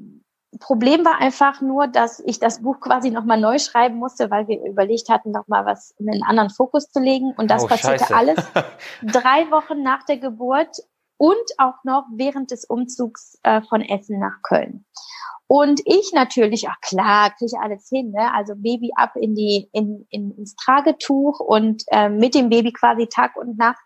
Problem 0.61 1.05
war 1.05 1.19
einfach 1.21 1.61
nur, 1.61 1.87
dass 1.87 2.21
ich 2.21 2.39
das 2.39 2.63
Buch 2.63 2.81
quasi 2.81 3.11
nochmal 3.11 3.41
neu 3.41 3.59
schreiben 3.59 3.97
musste, 3.97 4.31
weil 4.31 4.49
wir 4.49 4.63
überlegt 4.65 5.09
hatten, 5.09 5.31
nochmal 5.31 5.67
was 5.67 5.95
in 5.99 6.11
einen 6.11 6.23
anderen 6.23 6.51
Fokus 6.51 6.91
zu 6.91 7.01
legen. 7.01 7.35
Und 7.37 7.51
das 7.51 7.65
oh, 7.65 7.67
passierte 7.69 8.05
Scheiße. 8.05 8.15
alles 8.15 8.37
drei 9.03 9.51
Wochen 9.51 9.83
nach 9.83 10.05
der 10.05 10.19
Geburt 10.19 10.77
und 11.17 11.45
auch 11.59 11.85
noch 11.85 12.05
während 12.15 12.51
des 12.51 12.65
Umzugs 12.65 13.39
äh, 13.43 13.63
von 13.63 13.81
Essen 13.83 14.19
nach 14.19 14.43
Köln. 14.43 14.85
Und 15.47 15.81
ich 15.85 16.13
natürlich, 16.15 16.69
ach 16.69 16.81
klar, 16.81 17.31
kriege 17.31 17.53
ich 17.55 17.59
alles 17.61 17.89
hin, 17.89 18.13
ne? 18.13 18.33
Also 18.33 18.55
Baby 18.57 18.93
ab 18.97 19.13
in 19.15 19.35
die, 19.35 19.69
in, 19.73 20.07
in, 20.11 20.31
ins 20.37 20.57
Tragetuch 20.57 21.39
und 21.39 21.83
äh, 21.89 22.09
mit 22.09 22.35
dem 22.35 22.49
Baby 22.49 22.73
quasi 22.73 23.07
Tag 23.09 23.37
und 23.37 23.59
Nacht 23.59 23.85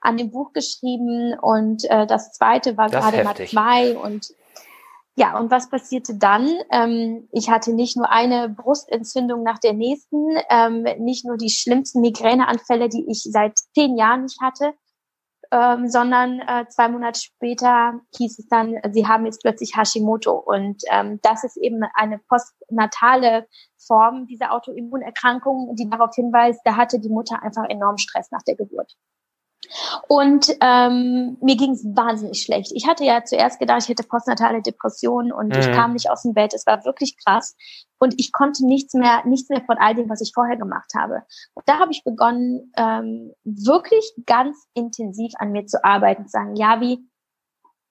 an 0.00 0.16
dem 0.16 0.30
Buch 0.30 0.52
geschrieben. 0.52 1.36
Und 1.40 1.84
äh, 1.90 2.06
das 2.06 2.32
zweite 2.32 2.76
war 2.76 2.88
das 2.88 3.04
gerade 3.04 3.24
mal 3.24 3.34
zwei 3.34 3.96
und 3.96 4.32
ja, 5.20 5.38
und 5.38 5.50
was 5.50 5.68
passierte 5.68 6.16
dann? 6.16 6.48
Ähm, 6.70 7.28
ich 7.30 7.50
hatte 7.50 7.74
nicht 7.74 7.94
nur 7.94 8.10
eine 8.10 8.48
Brustentzündung 8.48 9.42
nach 9.42 9.58
der 9.58 9.74
nächsten, 9.74 10.16
ähm, 10.48 10.84
nicht 10.98 11.26
nur 11.26 11.36
die 11.36 11.50
schlimmsten 11.50 12.00
Migräneanfälle, 12.00 12.88
die 12.88 13.04
ich 13.06 13.28
seit 13.30 13.58
zehn 13.74 13.98
Jahren 13.98 14.22
nicht 14.22 14.40
hatte, 14.40 14.72
ähm, 15.50 15.88
sondern 15.88 16.40
äh, 16.40 16.64
zwei 16.70 16.88
Monate 16.88 17.20
später 17.20 18.00
hieß 18.16 18.38
es 18.38 18.48
dann, 18.48 18.76
sie 18.92 19.06
haben 19.06 19.26
jetzt 19.26 19.42
plötzlich 19.42 19.76
Hashimoto. 19.76 20.32
Und 20.32 20.82
ähm, 20.90 21.18
das 21.22 21.44
ist 21.44 21.58
eben 21.58 21.82
eine 21.96 22.18
postnatale 22.20 23.46
Form 23.76 24.26
dieser 24.26 24.52
Autoimmunerkrankung, 24.52 25.76
die 25.76 25.90
darauf 25.90 26.14
hinweist, 26.14 26.62
da 26.64 26.76
hatte 26.78 26.98
die 26.98 27.10
Mutter 27.10 27.42
einfach 27.42 27.64
enormen 27.68 27.98
Stress 27.98 28.30
nach 28.30 28.42
der 28.46 28.56
Geburt. 28.56 28.94
Und 30.08 30.56
ähm, 30.60 31.36
mir 31.40 31.56
ging 31.56 31.72
es 31.72 31.84
wahnsinnig 31.84 32.42
schlecht. 32.42 32.72
Ich 32.74 32.86
hatte 32.86 33.04
ja 33.04 33.24
zuerst 33.24 33.58
gedacht, 33.58 33.82
ich 33.82 33.88
hätte 33.88 34.02
postnatale 34.02 34.62
Depressionen 34.62 35.32
und 35.32 35.48
mhm. 35.48 35.60
ich 35.60 35.72
kam 35.72 35.92
nicht 35.92 36.10
aus 36.10 36.22
dem 36.22 36.34
Bett. 36.34 36.54
Es 36.54 36.66
war 36.66 36.84
wirklich 36.84 37.16
krass. 37.24 37.56
Und 37.98 38.14
ich 38.18 38.32
konnte 38.32 38.66
nichts 38.66 38.94
mehr, 38.94 39.22
nichts 39.26 39.50
mehr 39.50 39.62
von 39.64 39.76
all 39.78 39.94
dem, 39.94 40.08
was 40.08 40.20
ich 40.20 40.32
vorher 40.34 40.56
gemacht 40.56 40.92
habe. 40.96 41.22
Und 41.54 41.68
da 41.68 41.78
habe 41.78 41.92
ich 41.92 42.02
begonnen, 42.02 42.72
ähm, 42.76 43.32
wirklich 43.44 44.12
ganz 44.26 44.56
intensiv 44.74 45.32
an 45.38 45.52
mir 45.52 45.66
zu 45.66 45.84
arbeiten, 45.84 46.24
zu 46.26 46.30
sagen, 46.30 46.56
ja, 46.56 46.80
wie, 46.80 46.98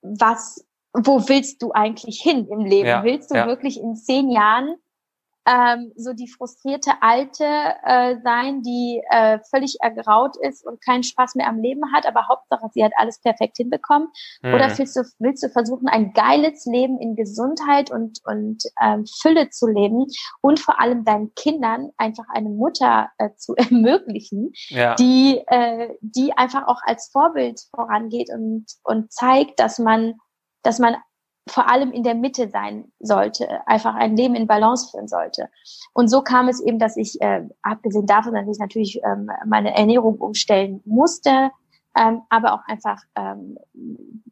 was, 0.01 0.65
wo 0.93 1.27
willst 1.27 1.61
du 1.61 1.71
eigentlich 1.71 2.19
hin 2.21 2.47
im 2.49 2.65
Leben? 2.65 2.87
Ja, 2.87 3.03
willst 3.03 3.31
du 3.31 3.35
ja. 3.35 3.47
wirklich 3.47 3.79
in 3.79 3.95
zehn 3.95 4.31
Jahren 4.31 4.75
ähm, 5.49 5.91
so 5.95 6.13
die 6.13 6.27
frustrierte 6.27 6.91
Alte 7.01 7.45
äh, 7.83 8.17
sein, 8.23 8.61
die 8.61 9.01
äh, 9.09 9.39
völlig 9.49 9.77
ergraut 9.81 10.35
ist 10.41 10.65
und 10.65 10.83
keinen 10.83 11.03
Spaß 11.03 11.35
mehr 11.35 11.47
am 11.47 11.59
Leben 11.59 11.81
hat, 11.93 12.05
aber 12.05 12.27
Hauptsache, 12.27 12.67
sie 12.71 12.83
hat 12.83 12.91
alles 12.97 13.19
perfekt 13.19 13.57
hinbekommen? 13.57 14.09
Mhm. 14.43 14.53
Oder 14.53 14.77
willst 14.77 14.95
du, 14.95 15.03
willst 15.17 15.43
du 15.43 15.49
versuchen, 15.49 15.87
ein 15.87 16.13
geiles 16.13 16.65
Leben 16.65 16.99
in 16.99 17.15
Gesundheit 17.15 17.89
und, 17.91 18.19
und 18.25 18.63
ähm, 18.81 19.05
Fülle 19.21 19.49
zu 19.49 19.67
leben 19.67 20.05
und 20.41 20.59
vor 20.59 20.79
allem 20.79 21.03
deinen 21.03 21.33
Kindern 21.33 21.89
einfach 21.97 22.25
eine 22.29 22.49
Mutter 22.49 23.09
äh, 23.17 23.29
zu 23.37 23.55
ermöglichen, 23.57 24.51
ja. 24.67 24.95
die, 24.95 25.41
äh, 25.47 25.95
die 26.01 26.37
einfach 26.37 26.67
auch 26.67 26.81
als 26.83 27.09
Vorbild 27.11 27.59
vorangeht 27.75 28.29
und, 28.31 28.65
und 28.83 29.11
zeigt, 29.11 29.59
dass 29.59 29.79
man 29.79 30.13
dass 30.61 30.77
man 30.77 30.97
vor 31.49 31.69
allem 31.69 31.91
in 31.91 32.03
der 32.03 32.15
Mitte 32.15 32.49
sein 32.49 32.91
sollte, 32.99 33.65
einfach 33.67 33.95
ein 33.95 34.15
Leben 34.15 34.35
in 34.35 34.47
Balance 34.47 34.89
führen 34.91 35.07
sollte. 35.07 35.49
Und 35.93 36.07
so 36.07 36.21
kam 36.21 36.47
es 36.47 36.61
eben, 36.61 36.79
dass 36.79 36.97
ich, 36.97 37.21
äh, 37.21 37.43
abgesehen 37.61 38.05
davon, 38.05 38.33
dass 38.33 38.47
ich 38.47 38.59
natürlich 38.59 39.01
ähm, 39.03 39.29
meine 39.45 39.75
Ernährung 39.75 40.17
umstellen 40.17 40.81
musste, 40.85 41.51
ähm, 41.97 42.21
aber 42.29 42.53
auch 42.53 42.65
einfach 42.67 43.01
ähm, 43.15 43.57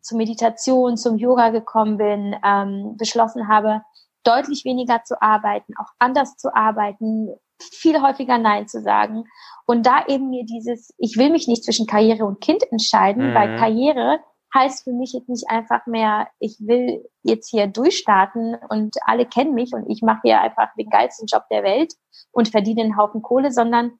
zur 0.01 0.17
Meditation, 0.17 0.97
zum 0.97 1.17
Yoga 1.17 1.49
gekommen 1.49 1.97
bin, 1.97 2.35
ähm, 2.45 2.95
beschlossen 2.97 3.47
habe, 3.47 3.81
deutlich 4.23 4.65
weniger 4.65 5.03
zu 5.03 5.21
arbeiten, 5.21 5.73
auch 5.79 5.91
anders 5.99 6.37
zu 6.37 6.53
arbeiten, 6.53 7.29
viel 7.59 8.01
häufiger 8.01 8.37
Nein 8.37 8.67
zu 8.67 8.81
sagen. 8.81 9.23
Und 9.65 9.85
da 9.85 10.05
eben 10.07 10.29
mir 10.29 10.45
dieses, 10.45 10.93
ich 10.97 11.17
will 11.17 11.29
mich 11.29 11.47
nicht 11.47 11.63
zwischen 11.63 11.87
Karriere 11.87 12.25
und 12.25 12.41
Kind 12.41 12.63
entscheiden, 12.71 13.31
mhm. 13.31 13.33
weil 13.35 13.57
Karriere 13.57 14.19
heißt 14.53 14.83
für 14.83 14.93
mich 14.93 15.13
jetzt 15.13 15.29
nicht 15.29 15.49
einfach 15.49 15.85
mehr, 15.87 16.27
ich 16.39 16.57
will 16.59 17.07
jetzt 17.23 17.49
hier 17.49 17.67
durchstarten 17.67 18.55
und 18.69 18.95
alle 19.05 19.25
kennen 19.25 19.53
mich 19.53 19.73
und 19.73 19.89
ich 19.89 20.01
mache 20.01 20.21
hier 20.23 20.41
einfach 20.41 20.69
den 20.77 20.89
geilsten 20.89 21.27
Job 21.27 21.43
der 21.51 21.63
Welt 21.63 21.93
und 22.31 22.49
verdiene 22.49 22.81
einen 22.81 22.97
Haufen 22.97 23.21
Kohle, 23.21 23.51
sondern 23.51 23.99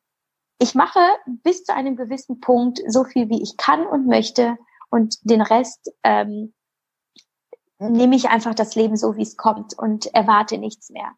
ich 0.60 0.74
mache 0.74 1.00
bis 1.44 1.64
zu 1.64 1.74
einem 1.74 1.96
gewissen 1.96 2.40
Punkt 2.40 2.82
so 2.88 3.04
viel, 3.04 3.30
wie 3.30 3.44
ich 3.44 3.58
kann 3.58 3.86
und 3.86 4.08
möchte 4.08 4.58
und 4.90 5.18
den 5.24 5.42
Rest 5.42 5.92
ähm, 6.04 6.54
nehme 7.80 8.16
ich 8.16 8.30
einfach 8.30 8.56
das 8.56 8.76
Leben 8.76 8.98
so, 8.98 9.18
wie 9.18 9.24
es 9.24 9.38
kommt 9.38 9.78
und 9.78 10.08
erwarte 10.14 10.58
nichts 10.58 10.90
mehr. 10.90 11.12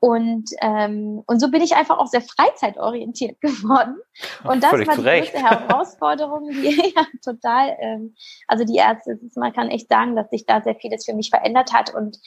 Und, 0.00 0.50
ähm, 0.60 1.22
und 1.26 1.40
so 1.40 1.50
bin 1.50 1.60
ich 1.60 1.74
einfach 1.74 1.98
auch 1.98 2.06
sehr 2.06 2.20
freizeitorientiert 2.20 3.40
geworden. 3.40 3.96
Und 4.44 4.62
das 4.62 4.70
Völlig 4.70 4.88
war 4.88 4.94
die 4.94 5.00
zurecht. 5.02 5.32
größte 5.32 5.48
Herausforderung, 5.48 6.50
die 6.50 6.92
ja 6.96 7.06
total, 7.24 7.76
ähm, 7.80 8.14
also 8.46 8.64
die 8.64 8.76
Ärzte, 8.76 9.18
man 9.34 9.52
kann 9.52 9.70
echt 9.70 9.88
sagen, 9.88 10.14
dass 10.14 10.30
sich 10.30 10.46
da 10.46 10.62
sehr 10.62 10.76
vieles 10.76 11.04
für 11.04 11.14
mich 11.14 11.30
verändert 11.30 11.72
hat. 11.72 11.92
Und 11.94 12.18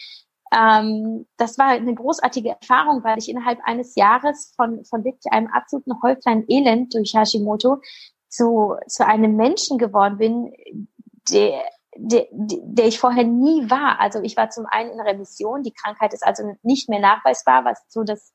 ähm, 0.54 1.28
das 1.38 1.58
war 1.58 1.68
eine 1.68 1.96
großartige 1.96 2.50
Erfahrung, 2.50 3.04
weil 3.04 3.18
ich 3.18 3.30
innerhalb 3.30 3.60
eines 3.64 3.96
Jahres 3.96 4.54
von, 4.56 4.84
von 4.84 5.06
wirklich 5.06 5.32
einem 5.32 5.48
absoluten 5.48 6.02
Häuflein 6.04 6.44
Elend 6.50 6.94
durch 6.94 7.14
Hashimoto 7.14 7.78
zu, 8.28 8.76
zu 8.88 9.06
einem 9.06 9.36
Menschen 9.38 9.78
geworden 9.78 10.18
bin, 10.18 10.54
der 11.30 11.64
der, 11.96 12.28
der 12.32 12.88
ich 12.88 13.00
vorher 13.00 13.24
nie 13.24 13.70
war. 13.70 14.00
Also 14.00 14.22
ich 14.22 14.38
war 14.38 14.50
zum 14.50 14.66
einen 14.66 14.92
in 14.92 15.00
Remission, 15.00 15.64
die 15.64 15.74
Krankheit 15.74 16.14
ist 16.14 16.26
also 16.26 16.56
nicht 16.64 16.90
mehr 16.90 17.00
nachweisbar, 17.00 17.66
was 17.66 17.84
so 17.90 18.04
das 18.04 18.34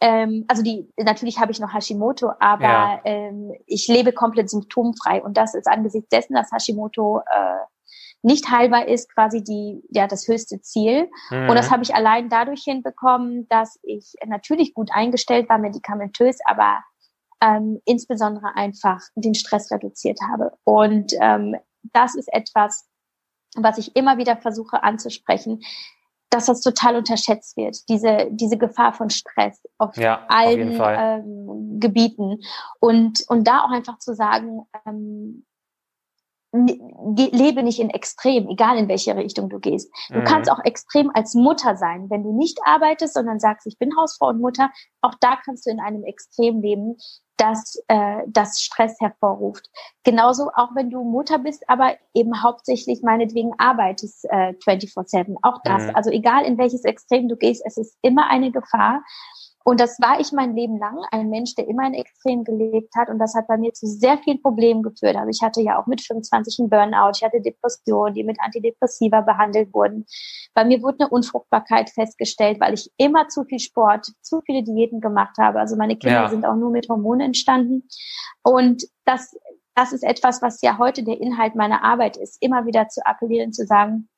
ähm, 0.00 0.44
also 0.48 0.62
die 0.62 0.92
natürlich 0.98 1.38
habe 1.38 1.52
ich 1.52 1.60
noch 1.60 1.72
Hashimoto, 1.72 2.32
aber 2.38 2.62
ja. 2.62 3.00
ähm, 3.04 3.52
ich 3.66 3.88
lebe 3.88 4.12
komplett 4.12 4.50
symptomfrei 4.50 5.22
und 5.22 5.36
das 5.36 5.54
ist 5.54 5.66
angesichts 5.66 6.10
dessen, 6.10 6.34
dass 6.34 6.52
Hashimoto 6.52 7.20
äh, 7.20 7.64
nicht 8.22 8.50
heilbar 8.50 8.88
ist, 8.88 9.12
quasi 9.14 9.42
die 9.42 9.82
ja 9.88 10.06
das 10.06 10.28
höchste 10.28 10.60
Ziel. 10.60 11.08
Mhm. 11.30 11.48
Und 11.48 11.56
das 11.56 11.70
habe 11.70 11.82
ich 11.82 11.94
allein 11.94 12.28
dadurch 12.28 12.62
hinbekommen, 12.64 13.46
dass 13.48 13.78
ich 13.82 14.14
natürlich 14.26 14.74
gut 14.74 14.90
eingestellt 14.92 15.48
war 15.48 15.58
medikamentös, 15.58 16.38
aber 16.44 16.82
ähm, 17.40 17.80
insbesondere 17.84 18.54
einfach 18.54 19.00
den 19.14 19.34
Stress 19.34 19.70
reduziert 19.70 20.18
habe. 20.30 20.52
Und 20.64 21.12
ähm, 21.20 21.56
das 21.92 22.14
ist 22.14 22.32
etwas, 22.32 22.88
was 23.56 23.78
ich 23.78 23.96
immer 23.96 24.18
wieder 24.18 24.36
versuche 24.36 24.82
anzusprechen, 24.82 25.62
dass 26.30 26.46
das 26.46 26.60
total 26.60 26.96
unterschätzt 26.96 27.56
wird, 27.56 27.88
diese, 27.88 28.28
diese 28.30 28.58
Gefahr 28.58 28.92
von 28.92 29.10
Stress 29.10 29.62
auf 29.78 29.96
ja, 29.96 30.24
allen 30.28 30.80
auf 30.80 30.88
ähm, 30.90 31.78
Gebieten. 31.80 32.40
Und, 32.80 33.24
und 33.28 33.46
da 33.46 33.60
auch 33.60 33.70
einfach 33.70 33.98
zu 33.98 34.14
sagen, 34.14 34.66
ähm, 34.86 35.46
lebe 36.52 37.62
nicht 37.62 37.80
in 37.80 37.90
Extrem, 37.90 38.48
egal 38.48 38.78
in 38.78 38.88
welche 38.88 39.14
Richtung 39.14 39.48
du 39.48 39.58
gehst. 39.58 39.92
Du 40.08 40.20
mhm. 40.20 40.24
kannst 40.24 40.50
auch 40.50 40.60
extrem 40.64 41.10
als 41.14 41.34
Mutter 41.34 41.76
sein, 41.76 42.08
wenn 42.10 42.22
du 42.22 42.32
nicht 42.32 42.58
arbeitest, 42.64 43.14
sondern 43.14 43.38
sagst, 43.38 43.66
ich 43.66 43.78
bin 43.78 43.96
Hausfrau 43.96 44.28
und 44.28 44.40
Mutter. 44.40 44.70
Auch 45.02 45.14
da 45.20 45.36
kannst 45.44 45.66
du 45.66 45.70
in 45.70 45.80
einem 45.80 46.04
Extrem 46.04 46.60
leben, 46.60 46.96
dass 47.36 47.82
äh, 47.88 48.22
das 48.26 48.60
Stress 48.60 48.98
hervorruft. 49.00 49.70
Genauso 50.04 50.50
auch 50.54 50.74
wenn 50.74 50.90
du 50.90 51.04
Mutter 51.04 51.38
bist, 51.38 51.68
aber 51.68 51.96
eben 52.14 52.42
hauptsächlich 52.42 53.02
meinetwegen 53.02 53.52
arbeitest 53.58 54.24
äh, 54.26 54.54
24/7. 54.64 55.36
Auch 55.42 55.60
das, 55.64 55.84
mhm. 55.84 55.96
also 55.96 56.10
egal 56.10 56.44
in 56.44 56.58
welches 56.58 56.84
Extrem 56.84 57.28
du 57.28 57.36
gehst, 57.36 57.62
es 57.66 57.76
ist 57.76 57.96
immer 58.02 58.28
eine 58.30 58.50
Gefahr. 58.52 59.02
Und 59.68 59.80
das 59.80 59.98
war 59.98 60.20
ich 60.20 60.30
mein 60.30 60.54
Leben 60.54 60.78
lang, 60.78 60.96
ein 61.10 61.28
Mensch, 61.28 61.56
der 61.56 61.66
immer 61.66 61.84
in 61.88 61.94
Extrem 61.94 62.44
gelebt 62.44 62.94
hat. 62.94 63.08
Und 63.08 63.18
das 63.18 63.34
hat 63.34 63.48
bei 63.48 63.56
mir 63.56 63.72
zu 63.72 63.88
sehr 63.88 64.16
vielen 64.18 64.40
Problemen 64.40 64.80
geführt. 64.80 65.16
Also 65.16 65.28
ich 65.28 65.42
hatte 65.42 65.60
ja 65.60 65.76
auch 65.82 65.88
mit 65.88 66.00
25 66.00 66.60
einen 66.60 66.70
Burnout, 66.70 67.10
ich 67.16 67.24
hatte 67.24 67.40
Depressionen, 67.40 68.14
die 68.14 68.22
mit 68.22 68.36
Antidepressiva 68.40 69.22
behandelt 69.22 69.74
wurden. 69.74 70.06
Bei 70.54 70.64
mir 70.64 70.80
wurde 70.82 71.00
eine 71.00 71.08
Unfruchtbarkeit 71.08 71.90
festgestellt, 71.90 72.60
weil 72.60 72.74
ich 72.74 72.92
immer 72.96 73.26
zu 73.26 73.42
viel 73.42 73.58
Sport, 73.58 74.06
zu 74.20 74.40
viele 74.46 74.62
Diäten 74.62 75.00
gemacht 75.00 75.36
habe. 75.36 75.58
Also 75.58 75.74
meine 75.74 75.96
Kinder 75.96 76.22
ja. 76.22 76.28
sind 76.28 76.46
auch 76.46 76.54
nur 76.54 76.70
mit 76.70 76.88
Hormonen 76.88 77.26
entstanden. 77.26 77.88
Und 78.44 78.84
das, 79.04 79.36
das 79.74 79.92
ist 79.92 80.04
etwas, 80.04 80.42
was 80.42 80.62
ja 80.62 80.78
heute 80.78 81.02
der 81.02 81.20
Inhalt 81.20 81.56
meiner 81.56 81.82
Arbeit 81.82 82.16
ist, 82.18 82.40
immer 82.40 82.66
wieder 82.66 82.86
zu 82.86 83.04
appellieren, 83.04 83.52
zu 83.52 83.66
sagen, 83.66 84.08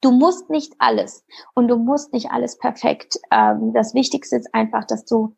Du 0.00 0.12
musst 0.12 0.50
nicht 0.50 0.74
alles 0.78 1.24
und 1.54 1.68
du 1.68 1.76
musst 1.76 2.12
nicht 2.12 2.30
alles 2.30 2.58
perfekt. 2.58 3.18
Ähm, 3.30 3.72
das 3.72 3.94
Wichtigste 3.94 4.36
ist 4.36 4.54
einfach, 4.54 4.84
dass 4.84 5.04
du 5.04 5.34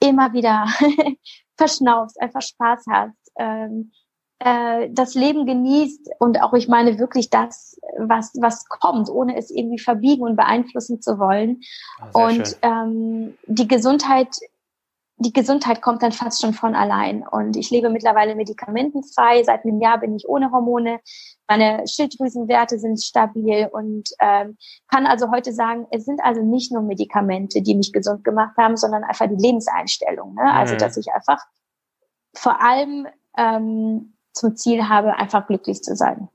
immer 0.00 0.32
wieder 0.32 0.66
verschnaufst, 1.56 2.20
einfach 2.20 2.42
Spaß 2.42 2.84
hast, 2.90 3.32
ähm, 3.36 3.92
äh, 4.40 4.88
das 4.90 5.14
Leben 5.14 5.46
genießt 5.46 6.10
und 6.18 6.42
auch, 6.42 6.52
ich 6.54 6.68
meine, 6.68 6.98
wirklich 6.98 7.30
das, 7.30 7.78
was, 7.98 8.32
was 8.40 8.68
kommt, 8.68 9.08
ohne 9.08 9.36
es 9.36 9.50
irgendwie 9.50 9.78
verbiegen 9.78 10.22
und 10.22 10.36
beeinflussen 10.36 11.00
zu 11.00 11.18
wollen. 11.18 11.60
Oh, 12.12 12.24
und 12.24 12.56
ähm, 12.62 13.34
die 13.46 13.68
Gesundheit 13.68 14.36
die 15.22 15.32
Gesundheit 15.32 15.82
kommt 15.82 16.02
dann 16.02 16.12
fast 16.12 16.40
schon 16.40 16.52
von 16.52 16.74
allein. 16.74 17.26
Und 17.26 17.56
ich 17.56 17.70
lebe 17.70 17.88
mittlerweile 17.88 18.34
medikamentenfrei. 18.34 19.42
Seit 19.44 19.64
einem 19.64 19.80
Jahr 19.80 19.98
bin 19.98 20.14
ich 20.14 20.28
ohne 20.28 20.50
Hormone. 20.50 21.00
Meine 21.48 21.86
Schilddrüsenwerte 21.86 22.78
sind 22.78 23.02
stabil 23.02 23.68
und 23.72 24.10
ähm, 24.20 24.56
kann 24.88 25.06
also 25.06 25.30
heute 25.30 25.52
sagen, 25.52 25.86
es 25.90 26.04
sind 26.04 26.20
also 26.22 26.42
nicht 26.42 26.72
nur 26.72 26.82
Medikamente, 26.82 27.62
die 27.62 27.74
mich 27.74 27.92
gesund 27.92 28.24
gemacht 28.24 28.56
haben, 28.56 28.76
sondern 28.76 29.04
einfach 29.04 29.28
die 29.28 29.36
Lebenseinstellung. 29.36 30.34
Ne? 30.34 30.52
Also, 30.52 30.74
mhm. 30.74 30.78
dass 30.78 30.96
ich 30.96 31.12
einfach 31.12 31.38
vor 32.34 32.62
allem 32.62 33.06
ähm, 33.36 34.14
zum 34.32 34.56
Ziel 34.56 34.88
habe, 34.88 35.16
einfach 35.16 35.46
glücklich 35.46 35.82
zu 35.82 35.94
sein. 35.94 36.28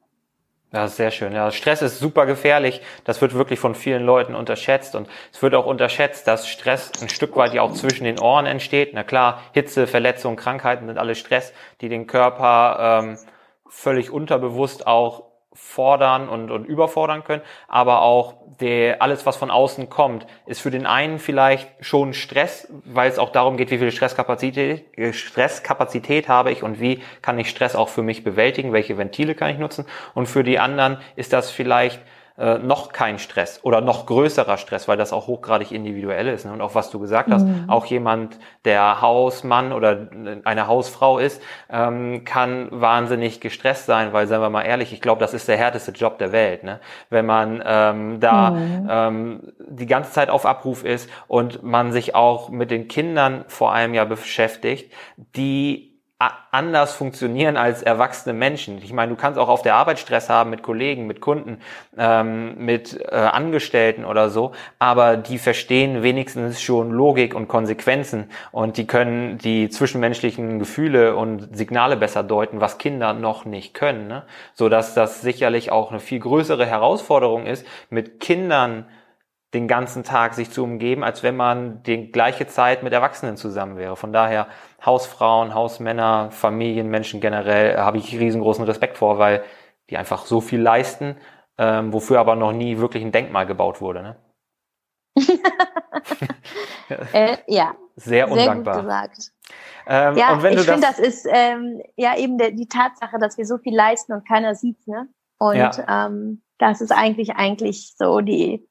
Ja, 0.73 0.89
sehr 0.89 1.11
schön. 1.11 1.31
Ja, 1.31 1.49
Stress 1.51 1.81
ist 1.81 1.99
super 1.99 2.25
gefährlich. 2.25 2.81
Das 3.05 3.21
wird 3.21 3.33
wirklich 3.33 3.57
von 3.57 3.73
vielen 3.73 4.03
Leuten 4.03 4.35
unterschätzt. 4.35 4.95
Und 4.95 5.07
es 5.31 5.41
wird 5.41 5.55
auch 5.55 5.65
unterschätzt, 5.65 6.27
dass 6.27 6.49
Stress 6.49 6.91
ein 7.01 7.07
Stück 7.07 7.37
weit 7.37 7.53
ja 7.53 7.61
auch 7.61 7.73
zwischen 7.73 8.03
den 8.03 8.19
Ohren 8.19 8.45
entsteht. 8.45 8.91
Na 8.93 9.03
klar, 9.03 9.41
Hitze, 9.53 9.87
Verletzungen, 9.87 10.35
Krankheiten 10.35 10.87
sind 10.87 10.97
alle 10.97 11.15
Stress, 11.15 11.53
die 11.79 11.87
den 11.87 12.05
Körper 12.05 13.01
ähm, 13.01 13.17
völlig 13.69 14.11
unterbewusst 14.11 14.87
auch 14.87 15.26
fordern 15.57 16.29
und, 16.29 16.51
und 16.51 16.65
überfordern 16.65 17.23
können, 17.23 17.41
aber 17.67 18.03
auch 18.03 18.35
der, 18.59 19.01
alles, 19.01 19.25
was 19.25 19.35
von 19.35 19.51
außen 19.51 19.89
kommt, 19.89 20.27
ist 20.45 20.61
für 20.61 20.71
den 20.71 20.85
einen 20.85 21.19
vielleicht 21.19 21.67
schon 21.81 22.13
Stress, 22.13 22.71
weil 22.85 23.09
es 23.09 23.19
auch 23.19 23.31
darum 23.31 23.57
geht, 23.57 23.71
wie 23.71 23.79
viel 23.79 23.91
Stresskapazität, 23.91 24.85
Stresskapazität 25.13 26.29
habe 26.29 26.51
ich 26.51 26.63
und 26.63 26.79
wie 26.79 27.01
kann 27.21 27.39
ich 27.39 27.49
Stress 27.49 27.75
auch 27.75 27.89
für 27.89 28.03
mich 28.03 28.23
bewältigen, 28.23 28.71
welche 28.71 28.97
Ventile 28.97 29.35
kann 29.35 29.49
ich 29.49 29.57
nutzen. 29.57 29.85
Und 30.13 30.27
für 30.27 30.43
die 30.43 30.59
anderen 30.59 30.99
ist 31.15 31.33
das 31.33 31.49
vielleicht 31.49 31.99
äh, 32.37 32.59
noch 32.59 32.93
kein 32.93 33.17
Stress 33.17 33.59
oder 33.63 33.81
noch 33.81 34.05
größerer 34.05 34.57
Stress, 34.57 34.87
weil 34.87 34.97
das 34.97 35.11
auch 35.11 35.25
hochgradig 35.25 35.71
individuell 35.71 36.27
ist. 36.27 36.45
Ne? 36.45 36.53
Und 36.53 36.61
auch 36.61 36.75
was 36.75 36.91
du 36.91 36.99
gesagt 36.99 37.31
hast, 37.31 37.43
mhm. 37.45 37.65
auch 37.67 37.87
jemand, 37.87 38.37
der 38.63 39.01
Hausmann 39.01 39.73
oder 39.73 40.07
eine 40.43 40.67
Hausfrau 40.67 41.17
ist, 41.17 41.41
ähm, 41.69 42.25
kann 42.25 42.67
wahnsinnig 42.69 43.41
gestresst 43.41 43.87
sein, 43.87 44.13
weil, 44.13 44.27
seien 44.27 44.41
wir 44.41 44.51
mal 44.51 44.61
ehrlich, 44.61 44.93
ich 44.93 45.01
glaube, 45.01 45.19
das 45.19 45.33
ist 45.33 45.47
der 45.47 45.57
härteste 45.57 45.91
Job 45.91 46.19
der 46.19 46.31
Welt. 46.31 46.63
Ne? 46.63 46.79
Wenn 47.09 47.25
man 47.25 47.63
ähm, 47.65 48.19
da 48.19 48.51
mhm. 48.51 48.87
ähm, 48.87 49.53
die 49.67 49.87
ganze 49.87 50.11
Zeit 50.11 50.29
auf 50.29 50.45
Abruf 50.45 50.83
ist 50.83 51.09
und 51.27 51.63
man 51.63 51.91
sich 51.91 52.13
auch 52.13 52.49
mit 52.49 52.69
den 52.69 52.87
Kindern 52.87 53.45
vor 53.47 53.73
allem 53.73 53.95
ja 53.95 54.05
beschäftigt, 54.05 54.93
die 55.35 55.96
anders 56.19 56.93
funktionieren 56.93 57.57
als 57.57 57.83
erwachsene 57.83 58.33
Menschen. 58.33 58.79
Ich 58.79 58.91
meine, 58.91 59.11
du 59.11 59.15
kannst 59.15 59.37
auch 59.37 59.49
auf 59.49 59.61
der 59.61 59.75
Arbeit 59.75 59.99
Stress 59.99 60.29
haben 60.29 60.49
mit 60.49 60.63
Kollegen, 60.63 61.05
mit 61.05 61.21
Kunden, 61.21 61.59
ähm, 61.95 62.55
mit 62.57 62.99
äh, 62.99 63.15
Angestellten 63.15 64.03
oder 64.03 64.31
so, 64.31 64.53
aber 64.79 65.15
die 65.15 65.37
verstehen 65.37 66.01
wenigstens 66.01 66.59
schon 66.59 66.89
Logik 66.89 67.35
und 67.35 67.47
Konsequenzen 67.47 68.31
und 68.51 68.77
die 68.77 68.87
können 68.87 69.37
die 69.37 69.69
zwischenmenschlichen 69.69 70.57
Gefühle 70.57 71.15
und 71.15 71.55
Signale 71.55 71.97
besser 71.97 72.23
deuten, 72.23 72.61
was 72.61 72.79
Kinder 72.79 73.13
noch 73.13 73.45
nicht 73.45 73.75
können. 73.75 74.07
Ne? 74.07 74.23
So 74.55 74.69
dass 74.69 74.95
das 74.95 75.21
sicherlich 75.21 75.71
auch 75.71 75.91
eine 75.91 75.99
viel 75.99 76.19
größere 76.19 76.65
Herausforderung 76.65 77.45
ist, 77.45 77.63
mit 77.91 78.19
Kindern 78.19 78.85
den 79.53 79.67
ganzen 79.67 80.03
Tag 80.03 80.33
sich 80.33 80.51
zu 80.51 80.63
umgeben, 80.63 81.03
als 81.03 81.23
wenn 81.23 81.35
man 81.35 81.81
die 81.83 82.11
gleiche 82.11 82.47
Zeit 82.47 82.83
mit 82.83 82.91
Erwachsenen 82.91 83.37
zusammen 83.37 83.77
wäre. 83.77 83.95
Von 83.95 84.11
daher 84.11 84.47
Hausfrauen, 84.85 85.53
Hausmänner, 85.53 86.31
Familienmenschen 86.31 87.21
generell 87.21 87.75
äh, 87.75 87.77
habe 87.77 87.97
ich 87.97 88.19
riesengroßen 88.19 88.65
Respekt 88.65 88.97
vor, 88.97 89.19
weil 89.19 89.43
die 89.89 89.97
einfach 89.97 90.25
so 90.25 90.41
viel 90.41 90.61
leisten, 90.61 91.15
ähm, 91.57 91.93
wofür 91.93 92.19
aber 92.19 92.35
noch 92.35 92.51
nie 92.51 92.77
wirklich 92.77 93.03
ein 93.03 93.13
Denkmal 93.13 93.45
gebaut 93.45 93.79
wurde. 93.79 94.03
Ne? 94.03 94.15
äh, 97.13 97.37
ja. 97.47 97.75
Sehr 97.95 98.29
undankbar. 98.29 98.73
Sehr 98.73 98.83
gut 98.83 98.91
gesagt. 98.91 99.31
Ähm, 99.89 100.17
ja, 100.17 100.35
ich 100.35 100.59
finde, 100.59 100.81
das 100.81 100.99
ist 100.99 101.25
ähm, 101.31 101.81
ja 101.95 102.17
eben 102.17 102.37
der, 102.37 102.51
die 102.51 102.67
Tatsache, 102.67 103.17
dass 103.19 103.37
wir 103.37 103.45
so 103.45 103.57
viel 103.57 103.73
leisten 103.73 104.11
und 104.11 104.27
keiner 104.27 104.53
sieht, 104.53 104.85
ne? 104.85 105.07
Und 105.39 105.55
ja. 105.55 105.71
ähm, 106.07 106.41
das 106.57 106.81
ist 106.81 106.91
eigentlich 106.91 107.37
eigentlich 107.37 107.93
so 107.95 108.19
die 108.19 108.67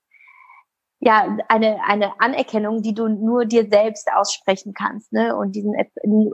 ja 1.01 1.37
eine 1.49 1.79
eine 1.87 2.13
Anerkennung, 2.21 2.83
die 2.83 2.95
du 2.95 3.09
nur 3.09 3.45
dir 3.45 3.69
selbst 3.69 4.09
aussprechen 4.15 4.73
kannst, 4.75 5.13
ne? 5.13 5.37
Und 5.37 5.53
diesen 5.55 5.75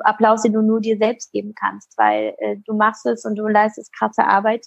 Applaus, 0.05 0.43
den 0.43 0.53
du 0.53 0.63
nur 0.63 0.81
dir 0.81 0.99
selbst 0.99 1.33
geben 1.33 1.55
kannst, 1.59 1.95
weil 1.99 2.35
äh, 2.39 2.57
du 2.65 2.75
machst 2.75 3.07
es 3.07 3.25
und 3.25 3.37
du 3.37 3.47
leistest 3.47 3.93
krasse 3.97 4.25
Arbeit. 4.25 4.67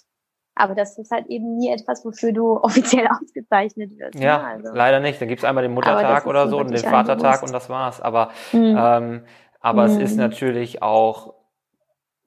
Aber 0.58 0.74
das 0.74 0.96
ist 0.96 1.10
halt 1.10 1.26
eben 1.26 1.56
nie 1.58 1.70
etwas, 1.70 2.04
wofür 2.04 2.32
du 2.32 2.56
offiziell 2.62 3.06
ausgezeichnet 3.08 3.90
wirst. 3.98 4.18
Ja, 4.18 4.38
ne? 4.38 4.44
also. 4.44 4.72
leider 4.74 5.00
nicht. 5.00 5.20
Dann 5.20 5.28
gibt's 5.28 5.44
einmal 5.44 5.62
den 5.62 5.74
Muttertag 5.74 6.26
oder 6.26 6.48
so 6.48 6.58
und 6.58 6.70
den 6.70 6.78
Vatertag 6.78 7.42
und 7.42 7.52
das 7.52 7.68
war's. 7.68 8.00
Aber 8.00 8.30
mhm. 8.52 8.76
ähm, 8.78 9.24
aber 9.60 9.88
mhm. 9.88 9.94
es 9.94 9.98
ist 9.98 10.12
mhm. 10.12 10.20
natürlich 10.20 10.82
auch 10.82 11.34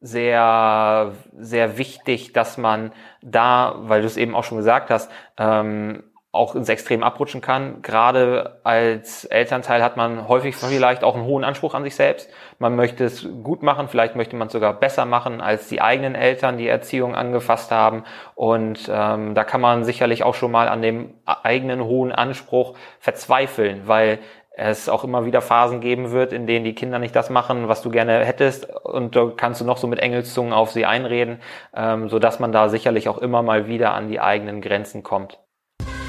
sehr 0.01 1.13
sehr 1.38 1.77
wichtig, 1.77 2.34
dass 2.34 2.58
man 2.58 2.91
da, 3.21 3.75
weil 3.79 4.01
du 4.01 4.08
es 4.08 4.17
eben 4.17 4.36
auch 4.36 4.43
schon 4.43 4.58
gesagt 4.58 4.89
hast, 4.89 5.12
ähm, 5.38 6.03
auch 6.31 6.53
ins 6.53 6.69
Extrem 6.69 7.01
abrutschen 7.01 7.41
kann. 7.41 7.81
Gerade 7.81 8.59
als 8.63 9.25
Elternteil 9.25 9.81
hat 9.81 9.97
man 9.97 10.27
häufig 10.27 10.55
vielleicht 10.55 11.03
auch 11.03 11.15
einen 11.15 11.25
hohen 11.25 11.43
Anspruch 11.43 11.73
an 11.73 11.83
sich 11.83 11.95
selbst. 11.95 12.29
Man 12.59 12.75
möchte 12.75 13.03
es 13.03 13.27
gut 13.43 13.63
machen, 13.63 13.87
vielleicht 13.87 14.15
möchte 14.15 14.35
man 14.35 14.47
es 14.47 14.53
sogar 14.53 14.73
besser 14.73 15.05
machen, 15.05 15.41
als 15.41 15.69
die 15.69 15.81
eigenen 15.81 16.13
Eltern 16.13 16.57
die 16.57 16.67
Erziehung 16.67 17.15
angefasst 17.15 17.71
haben. 17.71 18.03
Und 18.35 18.89
ähm, 18.93 19.33
da 19.33 19.43
kann 19.43 19.59
man 19.59 19.83
sicherlich 19.83 20.23
auch 20.23 20.35
schon 20.35 20.51
mal 20.51 20.67
an 20.67 20.83
dem 20.83 21.15
eigenen 21.25 21.83
hohen 21.83 22.11
Anspruch 22.11 22.75
verzweifeln, 22.99 23.87
weil 23.87 24.19
es 24.55 24.87
auch 24.89 25.03
immer 25.03 25.25
wieder 25.25 25.41
Phasen 25.41 25.79
geben 25.79 26.11
wird, 26.11 26.33
in 26.33 26.45
denen 26.45 26.65
die 26.65 26.75
Kinder 26.75 26.99
nicht 26.99 27.15
das 27.15 27.29
machen, 27.29 27.69
was 27.69 27.81
du 27.81 27.89
gerne 27.89 28.23
hättest 28.25 28.69
und 28.69 29.15
da 29.15 29.31
kannst 29.35 29.61
du 29.61 29.65
noch 29.65 29.77
so 29.77 29.87
mit 29.87 29.99
Engelszungen 29.99 30.51
auf 30.53 30.71
sie 30.71 30.85
einreden, 30.85 31.39
ähm, 31.73 32.09
so 32.09 32.19
dass 32.19 32.39
man 32.39 32.51
da 32.51 32.67
sicherlich 32.67 33.07
auch 33.07 33.19
immer 33.19 33.41
mal 33.41 33.67
wieder 33.67 33.93
an 33.93 34.09
die 34.09 34.19
eigenen 34.19 34.59
Grenzen 34.61 35.01
kommt. 35.01 35.39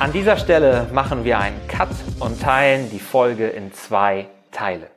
An 0.01 0.15
dieser 0.15 0.39
Stelle 0.39 0.87
machen 0.95 1.25
wir 1.25 1.39
einen 1.39 1.69
Cut 1.69 1.91
und 2.21 2.41
teilen 2.41 2.89
die 2.89 2.99
Folge 2.99 3.49
in 3.49 3.71
zwei 3.75 4.29
Teile. 4.51 4.91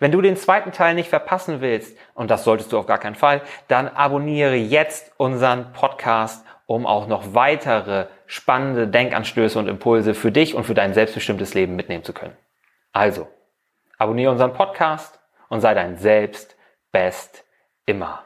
Wenn 0.00 0.12
du 0.12 0.20
den 0.20 0.36
zweiten 0.36 0.70
Teil 0.70 0.94
nicht 0.94 1.08
verpassen 1.08 1.62
willst, 1.62 1.96
und 2.12 2.30
das 2.30 2.44
solltest 2.44 2.72
du 2.72 2.78
auf 2.78 2.84
gar 2.84 2.98
keinen 2.98 3.14
Fall, 3.14 3.40
dann 3.68 3.88
abonniere 3.88 4.54
jetzt 4.54 5.12
unseren 5.16 5.72
Podcast, 5.72 6.44
um 6.66 6.84
auch 6.86 7.06
noch 7.06 7.32
weitere 7.32 8.04
spannende 8.26 8.86
Denkanstöße 8.86 9.58
und 9.58 9.66
Impulse 9.66 10.12
für 10.12 10.30
dich 10.30 10.54
und 10.54 10.64
für 10.64 10.74
dein 10.74 10.92
selbstbestimmtes 10.92 11.54
Leben 11.54 11.74
mitnehmen 11.74 12.04
zu 12.04 12.12
können. 12.12 12.36
Also, 12.92 13.28
abonniere 13.96 14.30
unseren 14.30 14.52
Podcast 14.52 15.18
und 15.48 15.62
sei 15.62 15.72
dein 15.72 15.96
Selbst 15.96 16.54
best 16.92 17.46
immer. 17.86 18.22